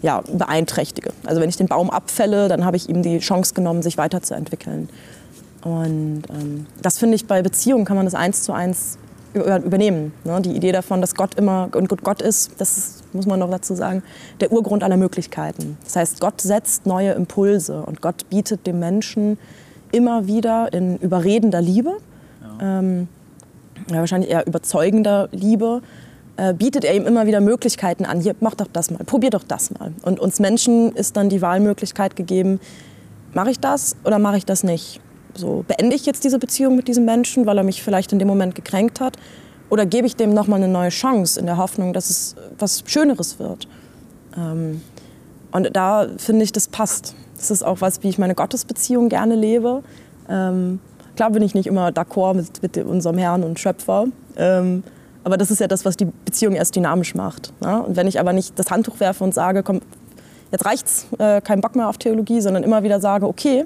[0.01, 1.11] ja, beeinträchtige.
[1.25, 4.89] Also wenn ich den Baum abfälle, dann habe ich ihm die Chance genommen, sich weiterzuentwickeln.
[5.63, 8.97] Und ähm, das finde ich bei Beziehungen kann man das eins zu eins
[9.33, 10.13] übernehmen.
[10.23, 10.41] Ne?
[10.41, 13.75] Die Idee davon, dass Gott immer und Gott ist, das ist, muss man noch dazu
[13.75, 14.03] sagen,
[14.39, 15.77] der Urgrund aller Möglichkeiten.
[15.83, 19.37] Das heißt, Gott setzt neue Impulse und Gott bietet dem Menschen
[19.91, 21.97] immer wieder in überredender Liebe,
[22.41, 22.79] ja.
[22.79, 23.07] Ähm,
[23.89, 25.81] ja, wahrscheinlich eher überzeugender Liebe,
[26.37, 28.21] äh, bietet er ihm immer wieder Möglichkeiten an.
[28.21, 29.93] Hier, mach doch das mal, probier doch das mal.
[30.03, 32.59] Und uns Menschen ist dann die Wahlmöglichkeit gegeben,
[33.33, 35.01] mache ich das oder mache ich das nicht?
[35.35, 38.27] So, beende ich jetzt diese Beziehung mit diesem Menschen, weil er mich vielleicht in dem
[38.27, 39.17] Moment gekränkt hat?
[39.71, 43.39] Oder gebe ich dem nochmal eine neue Chance in der Hoffnung, dass es was Schöneres
[43.39, 43.69] wird?
[44.37, 44.81] Ähm,
[45.53, 47.15] und da finde ich, das passt.
[47.37, 49.81] Das ist auch was, wie ich meine Gottesbeziehung gerne lebe.
[50.29, 50.81] Ähm,
[51.15, 54.07] klar bin ich nicht immer d'accord mit, mit unserem Herrn und Schöpfer.
[54.35, 54.83] Ähm,
[55.23, 57.53] aber das ist ja das, was die Beziehung erst dynamisch macht.
[57.61, 57.81] Ne?
[57.81, 59.79] Und wenn ich aber nicht das Handtuch werfe und sage, komm,
[60.51, 63.63] jetzt reicht's, äh, kein Bock mehr auf Theologie, sondern immer wieder sage, okay,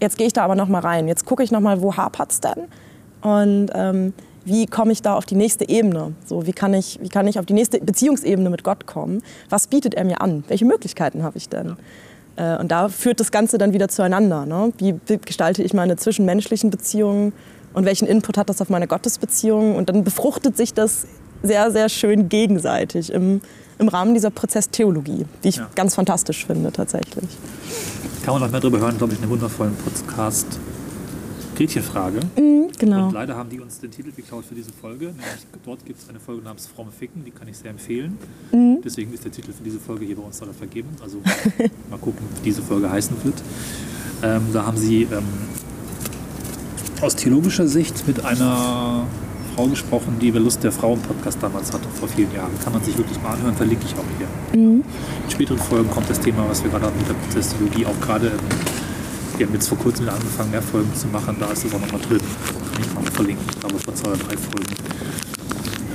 [0.00, 1.08] jetzt gehe ich da aber noch mal rein.
[1.08, 2.68] Jetzt gucke ich noch mal, wo hapert's denn?
[3.22, 4.12] Und ähm,
[4.44, 6.14] wie komme ich da auf die nächste Ebene?
[6.24, 9.22] So, wie, kann ich, wie kann ich auf die nächste Beziehungsebene mit Gott kommen?
[9.48, 10.44] Was bietet er mir an?
[10.48, 11.76] Welche Möglichkeiten habe ich denn?
[12.36, 14.46] Äh, und da führt das Ganze dann wieder zueinander.
[14.46, 14.72] Ne?
[14.78, 17.32] Wie gestalte ich meine zwischenmenschlichen Beziehungen?
[17.74, 19.76] und welchen Input hat das auf meine Gottesbeziehung.
[19.76, 21.06] Und dann befruchtet sich das
[21.42, 23.40] sehr, sehr schön gegenseitig im,
[23.78, 25.68] im Rahmen dieser Prozesstheologie, die ich ja.
[25.74, 27.28] ganz fantastisch finde tatsächlich.
[28.24, 30.46] Kann man noch mehr darüber hören, glaube ich, in einem wundervollen Podcast.
[31.62, 32.20] Gretchenfrage.
[32.36, 33.06] Mhm, genau.
[33.06, 35.06] Und leider haben die uns den Titel geklaut für diese Folge.
[35.06, 38.18] Nämlich dort gibt es eine Folge namens Fromme Ficken, die kann ich sehr empfehlen.
[38.52, 38.78] Mhm.
[38.84, 40.88] Deswegen ist der Titel für diese Folge hier bei uns leider vergeben.
[41.02, 41.18] Also
[41.90, 43.42] mal gucken, wie diese Folge heißen wird.
[44.22, 45.24] Ähm, da haben sie ähm,
[47.00, 49.06] aus theologischer Sicht mit einer
[49.54, 52.52] Frau gesprochen, die Lust der Frau im Podcast damals hatte, vor vielen Jahren.
[52.62, 54.60] Kann man sich wirklich mal anhören, verlinke ich auch hier.
[54.60, 54.82] Mhm.
[55.24, 58.32] In späteren Folgen kommt das Thema, was wir gerade hatten mit der Prozesstheologie, auch gerade,
[59.42, 62.00] wir haben jetzt vor kurzem angefangen, mehr Folgen zu machen, da ist es auch nochmal
[62.02, 62.20] drin.
[62.20, 64.76] Kann ich mal verlinken, aber vor zwei oder drei Folgen.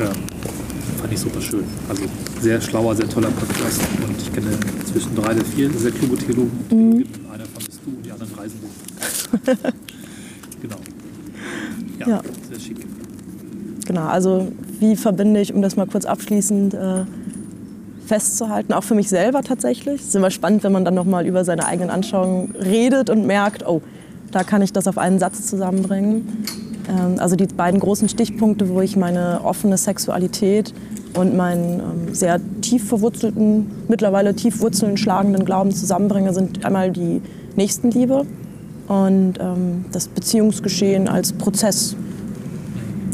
[0.01, 1.63] Ähm, fand ich super schön.
[1.87, 2.03] Also
[2.41, 4.49] sehr schlauer, sehr toller Podcast und ich kenne
[4.91, 6.59] zwischen drei oder vier sehr kluge Theologen.
[6.69, 7.05] Mhm.
[7.33, 8.59] Einer von bist du und die anderen reisen.
[10.61, 10.77] genau.
[11.99, 12.21] Ja, ja.
[12.49, 12.85] sehr schick.
[13.87, 17.05] Genau, also wie verbinde ich, um das mal kurz abschließend äh,
[18.07, 20.01] festzuhalten, auch für mich selber tatsächlich.
[20.01, 23.67] Es ist immer spannend, wenn man dann nochmal über seine eigenen Anschauungen redet und merkt,
[23.67, 23.81] oh,
[24.31, 26.45] da kann ich das auf einen Satz zusammenbringen.
[26.89, 30.73] Ähm, also die beiden großen Stichpunkte, wo ich meine offene Sexualität
[31.15, 37.21] und meinen ähm, sehr tief verwurzelten, mittlerweile tief Wurzeln schlagenden Glauben zusammenbringe, sind einmal die
[37.55, 38.25] Nächstenliebe
[38.87, 41.95] und ähm, das Beziehungsgeschehen als Prozess.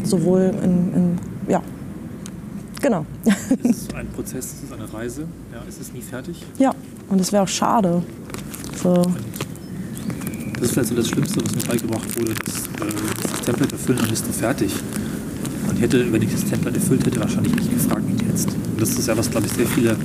[0.04, 1.18] Sowohl in, in
[1.48, 1.62] ja,
[2.84, 3.06] genau.
[3.64, 5.22] Es ist ein Prozess, es ist eine Reise,
[5.52, 6.42] ja, es ist nie fertig.
[6.58, 6.74] Ja,
[7.08, 8.02] und es wäre auch schade.
[8.82, 8.90] So.
[8.92, 12.56] Und das ist vielleicht so das Schlimmste, was mir beigebracht wurde, das,
[12.86, 14.72] äh, das Template erfüllen, dann bist du fertig.
[15.68, 18.48] Und hätte, wenn ich das Template erfüllt hätte, wahrscheinlich nicht gefragt, wie jetzt.
[18.48, 19.96] Und das ist ja was, glaube ich, sehr viele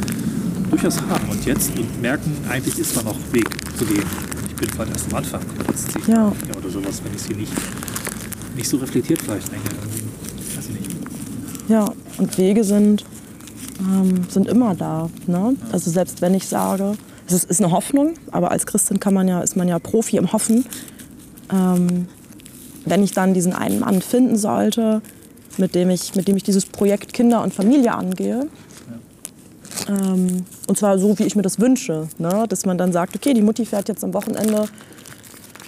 [0.70, 4.04] durchaus haben und jetzt und merken, eigentlich ist da noch Weg zu gehen.
[4.48, 6.32] Ich bin vielleicht erst am Anfang, jetzt Ja.
[6.58, 7.52] Oder sowas, wenn ich sie nicht,
[8.56, 9.70] nicht so reflektiert vielleicht denke.
[9.70, 10.96] Irgendwie, Weiß ich nicht.
[11.70, 11.86] Ja,
[12.18, 13.06] und Wege sind,
[13.80, 15.10] ähm, sind immer da.
[15.28, 15.56] Ne?
[15.72, 16.96] Also selbst wenn ich sage,
[17.28, 20.34] es ist, eine Hoffnung, aber als Christin kann man ja, ist man ja Profi im
[20.34, 20.66] Hoffen.
[21.54, 22.08] Ähm,
[22.86, 25.04] wenn ich dann diesen einen Mann finden sollte,
[25.58, 28.48] mit dem ich, mit dem ich dieses Projekt Kinder und Familie angehe,
[29.88, 32.46] ähm, und zwar so, wie ich mir das wünsche, ne?
[32.50, 34.66] dass man dann sagt, okay, die Mutti fährt jetzt am Wochenende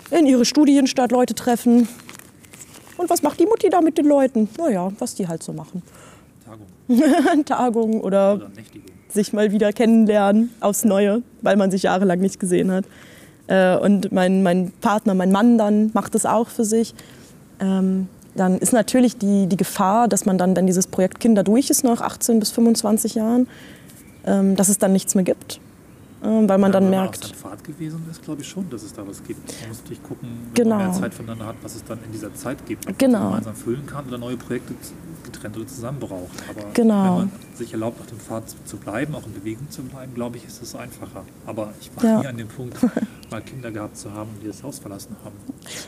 [0.09, 1.87] in ihre Studienstadt Leute treffen.
[3.01, 4.47] Und was macht die Mutti da mit den Leuten?
[4.57, 5.81] Naja, was die halt so machen.
[6.45, 8.51] Tagung Tagung oder oder
[9.09, 12.85] sich mal wieder kennenlernen aufs Neue, weil man sich jahrelang nicht gesehen hat.
[13.47, 16.93] Äh, und mein, mein Partner, mein Mann dann macht es auch für sich.
[17.59, 21.69] Ähm, dann ist natürlich die, die Gefahr, dass man dann, wenn dieses Projekt Kinder durch
[21.69, 23.47] ist, nach 18 bis 25 Jahren,
[24.25, 25.59] ähm, dass es dann nichts mehr gibt.
[26.23, 28.47] Ähm, weil man Ja, dann wenn man merkt, auf seinem Pfad gewesen ist, glaube ich
[28.47, 29.39] schon, dass es da was gibt.
[29.61, 30.75] Man muss natürlich gucken, wenn Genau.
[30.77, 32.87] man mehr Zeit voneinander hat, was es dann in dieser Zeit gibt.
[32.87, 33.19] Ob Genau.
[33.19, 34.75] man gemeinsam füllen kann oder neue Projekte
[35.23, 36.29] getrennt oder zusammen braucht.
[36.49, 37.03] Aber Genau.
[37.03, 40.37] wenn man sich erlaubt, auf dem Pfad zu bleiben, auch in Bewegung zu bleiben, glaube
[40.37, 41.23] ich, ist es einfacher.
[41.47, 42.19] Aber ich war Ja.
[42.21, 42.77] nie an dem Punkt,
[43.31, 45.35] mal Kinder gehabt zu haben, die das Haus verlassen haben.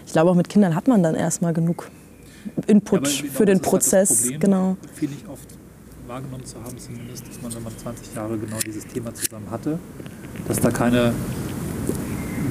[0.06, 1.90] ich glaube, auch mit Kindern hat man dann erstmal genug
[2.68, 4.22] Input genau für den halt Prozess.
[4.24, 4.78] Problem, genau.
[4.96, 5.48] Finde ich oft
[6.14, 9.80] wahrgenommen zu haben, zumindest, dass man, wenn man 20 Jahre genau dieses Thema zusammen hatte,
[10.48, 11.14] dass da keine.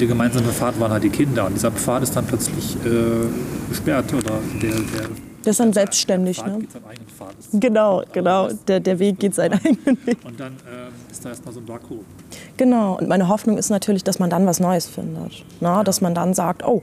[0.00, 2.88] Der gemeinsame Pfad waren halt die Kinder und dieser Pfad ist dann plötzlich äh,
[3.68, 4.70] gesperrt oder der.
[4.70, 5.08] der
[5.44, 6.38] Der ist dann selbstständig.
[6.38, 6.60] Der Pfad Ne?
[6.62, 7.34] geht seinen eigenen Pfad.
[7.38, 8.48] Das Genau, genau.
[8.48, 10.18] das- Der, der Weg geht seinen eigenen Weg.
[10.24, 12.04] Und dann ähm, ist da erstmal so ein Vakuum.
[12.56, 15.44] Genau, und meine Hoffnung ist natürlich, dass man dann was Neues findet.
[15.60, 16.82] Na, dass man dann sagt, oh,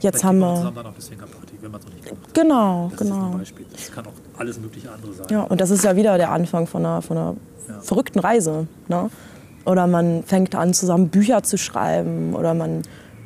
[0.00, 0.54] jetzt Vielleicht haben wir.
[0.56, 2.34] zusammen dann auf eine Swingerparty, wenn man noch nicht gemacht.
[2.34, 3.38] Genau, Das ist nur ein genau.
[3.38, 3.66] Beispiel.
[3.72, 4.12] Das kann auch
[4.42, 5.26] alles mögliche andere sein.
[5.30, 7.36] Ja, und das ist ja wieder der Anfang von einer, von einer
[7.68, 7.80] Ja.
[7.80, 8.66] verrückten Reise.
[8.88, 9.08] Ne?
[9.64, 12.34] Oder man fängt an, zusammen Bücher zu schreiben.
[12.34, 12.82] Oder man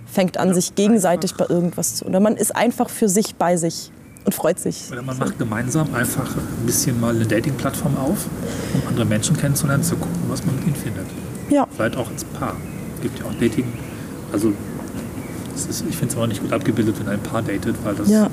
[0.07, 1.49] fängt an, Ja, sich gegenseitig einfach.
[1.49, 2.05] bei irgendwas zu.
[2.07, 3.91] Oder man ist einfach für sich bei sich
[4.27, 4.89] und freut sich.
[4.93, 8.27] Oder man macht gemeinsam einfach ein bisschen mal eine Dating-Plattform auf,
[8.75, 11.07] um andere Menschen kennenzulernen, zu gucken, was man mit ihnen findet.
[11.49, 12.55] Ja, Vielleicht auch als Paar.
[12.97, 13.65] Es gibt ja auch Dating.
[14.33, 14.53] Also
[15.55, 18.29] ist, ich finde es aber nicht gut abgebildet, wenn ein Paar datet, weil das ja,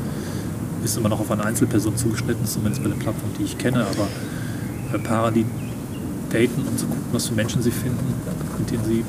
[0.83, 3.85] ist immer noch auf eine Einzelperson zugeschnitten, zumindest bei den Plattformen, die ich kenne.
[3.85, 4.07] Aber
[4.97, 5.45] äh, Paare, die
[6.31, 7.99] daten und zu gucken, was für Menschen sie finden,
[8.59, 9.03] mit denen sie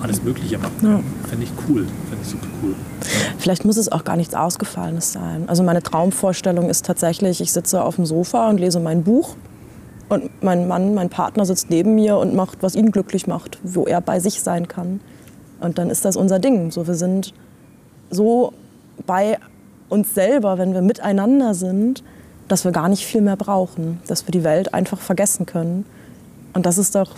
[0.00, 1.00] alles Mögliche machen, Ja.
[1.28, 1.86] finde ich cool.
[2.08, 2.74] Finde ich super cool.
[3.38, 5.44] vielleicht muss es auch gar nichts Ausgefallenes sein.
[5.48, 9.36] Also meine Traumvorstellung ist tatsächlich, ich sitze auf dem Sofa und lese mein Buch.
[10.10, 13.84] Und mein Mann, mein Partner sitzt neben mir und macht, was ihn glücklich macht, wo
[13.86, 15.00] er bei sich sein kann.
[15.60, 16.70] Und dann ist das unser Ding.
[16.70, 17.32] So, wir sind
[18.10, 18.52] so
[19.06, 19.38] bei
[19.88, 22.02] uns selber, wenn wir miteinander sind,
[22.48, 25.86] dass wir gar nicht viel mehr brauchen, dass wir die Welt einfach vergessen können.
[26.52, 27.12] Und das ist doch,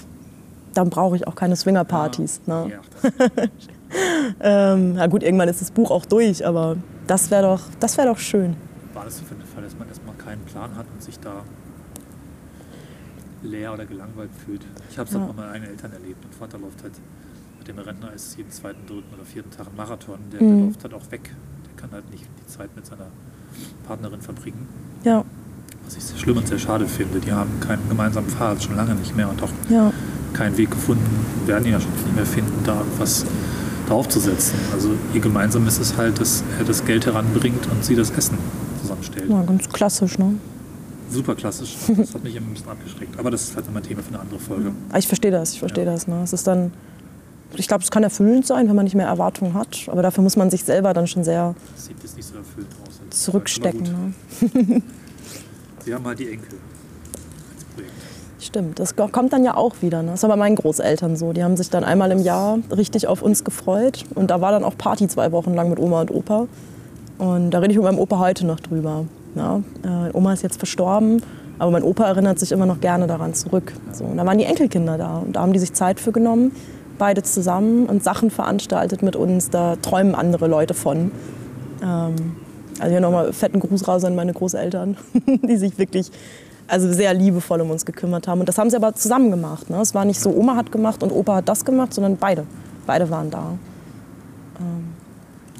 [0.74, 2.40] dann brauche ich auch keine Swingerpartys.
[2.46, 2.72] Ne?
[2.72, 3.10] Ja,
[4.40, 8.06] Ähm, na gut, irgendwann ist das Buch auch durch, aber das wäre doch, das wär
[8.06, 8.56] doch schön.
[8.94, 11.42] war das für den Fall, dass man erstmal keinen Plan hat und sich da
[13.42, 14.62] leer oder gelangweilt fühlt.
[14.90, 15.20] Ich habe es Ja.
[15.20, 16.18] halt bei meinen eigenen Eltern erlebt.
[16.22, 16.94] Mein Vater läuft halt,
[17.58, 20.18] mit dem Rentner ist jeden zweiten, dritten oder vierten Tag ein Marathon.
[20.32, 20.56] Der, Mhm.
[20.58, 21.30] der läuft halt auch weg.
[21.76, 23.06] Kann halt nicht die Zeit mit seiner
[23.86, 24.66] Partnerin verbringen.
[25.04, 25.24] Ja,
[25.84, 27.20] Was ich sehr schlimm und sehr schade finde.
[27.20, 29.92] Die haben keinen gemeinsamen Pfad, schon lange nicht mehr und auch ja,
[30.32, 31.04] keinen Weg gefunden,
[31.46, 33.24] werden ihn wahrscheinlich nicht mehr finden, da was
[33.88, 34.58] draufzusetzen.
[34.72, 38.36] Also ihr gemeinsames ist halt, dass er das Geld heranbringt und sie das Essen
[38.80, 39.30] zusammenstellt.
[39.30, 40.18] ja ganz klassisch.
[40.18, 40.34] Ne?
[41.08, 41.76] Super klassisch.
[41.96, 43.16] Das hat mich immer ein bisschen abgeschreckt.
[43.18, 44.72] Aber das ist halt immer Thema für eine andere Folge.
[44.88, 45.92] Aber Ich verstehe das, ich verstehe Ja.
[45.92, 46.08] das.
[46.08, 46.20] Ne?
[46.24, 46.72] Es ist dann,
[47.58, 49.88] ich glaube, es kann erfüllend sein, wenn man nicht mehr Erwartungen hat.
[49.88, 51.90] Aber dafür muss man sich selber dann schon sehr so
[52.38, 53.00] erfüllt aus.
[53.08, 54.14] als- zurückstecken.
[54.40, 54.54] gut.
[54.68, 54.82] Ne?
[55.94, 56.48] Haben halt die Enkel
[57.54, 57.92] als Projekt.
[58.40, 60.02] Stimmt, das kommt dann ja auch wieder.
[60.02, 60.10] Ne?
[60.12, 61.32] Das war bei meinen Großeltern so.
[61.32, 64.04] Die haben sich dann einmal im Jahr richtig auf uns gefreut.
[64.14, 66.46] Und da war dann auch Party zwei Wochen lang mit Oma und Opa.
[67.18, 69.04] Und da rede ich mit meinem Opa heute noch drüber.
[69.36, 71.22] Ja, äh, Oma ist jetzt verstorben,
[71.58, 73.72] aber mein Opa erinnert sich immer noch gerne daran zurück.
[73.92, 75.18] So, und da waren die Enkelkinder da.
[75.18, 76.52] Und da haben die sich Zeit für genommen,
[76.98, 79.50] beide zusammen und Sachen veranstaltet mit uns.
[79.50, 81.10] Da träumen andere Leute von.
[81.82, 82.36] Ähm,
[82.78, 86.10] Also hier nochmal fetten Gruß raus an meine Großeltern, die sich wirklich
[86.68, 88.40] also sehr liebevoll um uns gekümmert haben.
[88.40, 89.70] Und das haben sie aber zusammen gemacht.
[89.70, 89.80] Ne?
[89.80, 92.44] Es war nicht so, Oma hat gemacht und Opa hat das gemacht, sondern beide.
[92.86, 93.56] Beide waren da.
[94.60, 94.88] Ähm.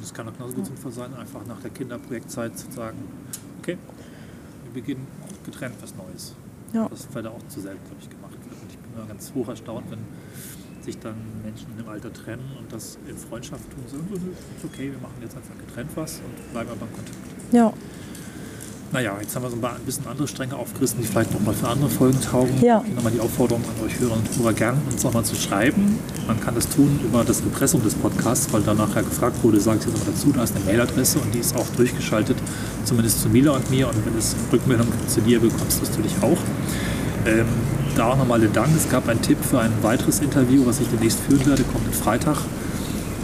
[0.00, 2.98] Das kann auch genauso gut sinnvoll sein, einfach nach der Kinderprojektzeit zu sagen,
[3.60, 3.78] okay,
[4.64, 5.06] wir beginnen
[5.44, 6.34] getrennt was Neues.
[6.72, 6.86] Ja.
[6.90, 8.62] Das wird auch zu selten, glaube ich, gemacht wird.
[8.62, 10.00] Und ich bin immer ganz hoch erstaunt, wenn
[10.86, 13.84] sich dann Menschen im Alter trennen und das in Freundschaft tun.
[13.90, 13.98] So,
[14.66, 17.18] okay, wir machen jetzt einfach getrennt was und bleiben aber in Kontakt.
[17.52, 17.72] Ja.
[18.92, 21.90] Naja, jetzt haben wir so ein bisschen andere Stränge aufgerissen, die vielleicht nochmal für andere
[21.90, 22.62] Folgen taugen.
[22.62, 22.84] Ja.
[22.94, 25.98] Nochmal die Aufforderung an euch Hörer und Hörer gern, uns nochmal zu schreiben.
[26.28, 29.86] Man kann das tun über das Impressum des Podcasts, weil da nachher gefragt wurde, sagt
[29.86, 32.36] ihr nochmal dazu, da ist eine Mailadresse und die ist auch durchgeschaltet,
[32.84, 33.88] zumindest zu Mila und mir.
[33.88, 36.38] Und wenn es Rückmeldung zu dir bekommst, das natürlich auch.
[37.26, 37.46] Ähm,
[37.96, 38.68] da auch nochmal den Dank.
[38.76, 42.36] Es gab einen Tipp für ein weiteres Interview, was ich demnächst führen werde, kommenden Freitag.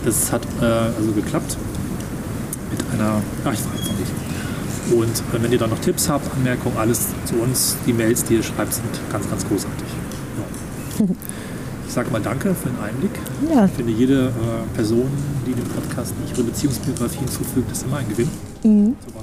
[0.04, 1.56] Das hat äh, also geklappt.
[2.70, 4.12] Mit einer, ach, ich weiß noch nicht.
[4.92, 8.34] Und äh, wenn ihr da noch Tipps habt, Anmerkungen, alles zu uns, die Mails, die
[8.34, 9.88] ihr schreibt, sind ganz, ganz großartig.
[10.98, 11.06] Ja.
[11.84, 13.10] Ich sage mal danke für den Einblick.
[13.54, 13.66] Ja.
[13.66, 15.10] Ich finde, jede äh, Person,
[15.46, 18.30] die dem Podcast ihre Beziehungsbiografie hinzufügt, ist immer ein Gewinn.
[18.62, 18.96] Mhm.
[19.06, 19.20] So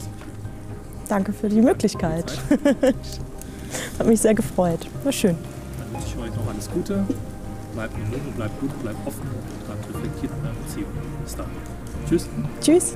[1.08, 2.40] danke für die Möglichkeit.
[3.98, 4.88] Hat mich sehr gefreut.
[5.04, 5.36] War schön.
[5.78, 7.06] Dann wünsche ich euch noch alles Gute.
[7.74, 10.92] Bleibt in Ruhe, bleibt gut, bleibt offen und dann reflektiert in der Beziehung.
[11.24, 11.48] Bis dann.
[12.08, 12.28] Tschüss.
[12.62, 12.96] Tschüss.